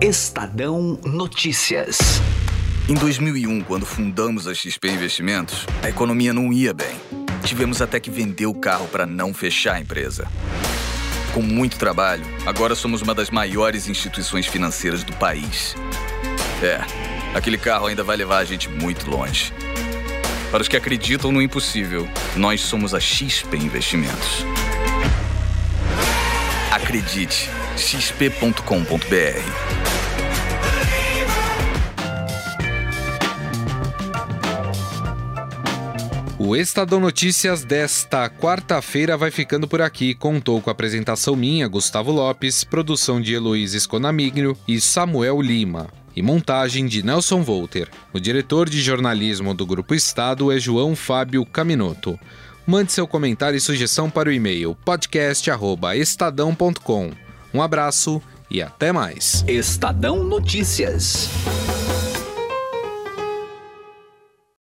Estadão 0.02 1.00
Notícias. 1.04 1.98
Em 2.88 2.94
2001, 2.94 3.62
quando 3.62 3.86
fundamos 3.86 4.48
a 4.48 4.54
XP 4.54 4.90
Investimentos, 4.90 5.66
a 5.84 5.90
economia 5.90 6.34
não 6.34 6.54
ia 6.54 6.74
bem. 6.74 7.19
Tivemos 7.44 7.82
até 7.82 8.00
que 8.00 8.12
vender 8.12 8.46
o 8.46 8.54
carro 8.54 8.88
para 8.88 9.06
não 9.06 9.34
fechar 9.34 9.76
a 9.76 9.80
empresa. 9.80 10.28
Com 11.34 11.42
muito 11.42 11.78
trabalho, 11.78 12.24
agora 12.46 12.76
somos 12.76 13.02
uma 13.02 13.14
das 13.14 13.30
maiores 13.30 13.88
instituições 13.88 14.46
financeiras 14.46 15.04
do 15.04 15.14
país. 15.14 15.76
É, 16.62 16.80
aquele 17.36 17.58
carro 17.58 17.88
ainda 17.88 18.04
vai 18.04 18.18
levar 18.18 18.40
a 18.40 18.46
gente 18.46 18.70
muito 18.70 19.10
longe. 19.10 19.54
Para 20.52 20.62
os 20.62 20.68
que 20.68 20.76
acreditam 20.76 21.32
no 21.32 21.42
impossível, 21.42 22.08
nós 22.36 22.62
somos 22.62 22.94
a 22.94 23.00
XP 23.00 23.56
Investimentos. 23.58 24.44
Acredite, 26.72 27.50
xp.com.br. 27.78 29.89
O 36.42 36.56
Estadão 36.56 37.02
Notícias 37.02 37.66
desta 37.66 38.30
quarta-feira 38.30 39.18
vai 39.18 39.30
ficando 39.30 39.68
por 39.68 39.82
aqui. 39.82 40.16
Contou 40.16 40.62
com 40.62 40.70
a 40.70 40.72
apresentação 40.72 41.36
minha, 41.36 41.68
Gustavo 41.68 42.14
Lopes, 42.14 42.64
produção 42.64 43.20
de 43.20 43.34
Heloísa 43.34 43.76
Esconamigno 43.76 44.58
e 44.66 44.80
Samuel 44.80 45.42
Lima 45.42 45.88
e 46.16 46.22
montagem 46.22 46.88
de 46.88 47.04
Nelson 47.04 47.44
Volter. 47.44 47.90
O 48.14 48.22
diretor 48.22 48.70
de 48.70 48.82
jornalismo 48.82 49.54
do 49.54 49.66
Grupo 49.66 49.94
Estado 49.94 50.50
é 50.50 50.58
João 50.58 50.96
Fábio 50.96 51.46
Caminoto. 51.46 52.18
Mande 52.66 52.94
seu 52.94 53.06
comentário 53.06 53.58
e 53.58 53.62
sugestão 53.62 54.10
para 54.10 54.30
o 54.30 54.32
e-mail 54.32 54.78
podcast@estadão.com. 54.86 57.12
Um 57.54 57.62
abraço 57.62 58.22
e 58.50 58.62
até 58.62 58.94
mais. 58.94 59.44
Estadão 59.46 60.24
Notícias. 60.24 61.30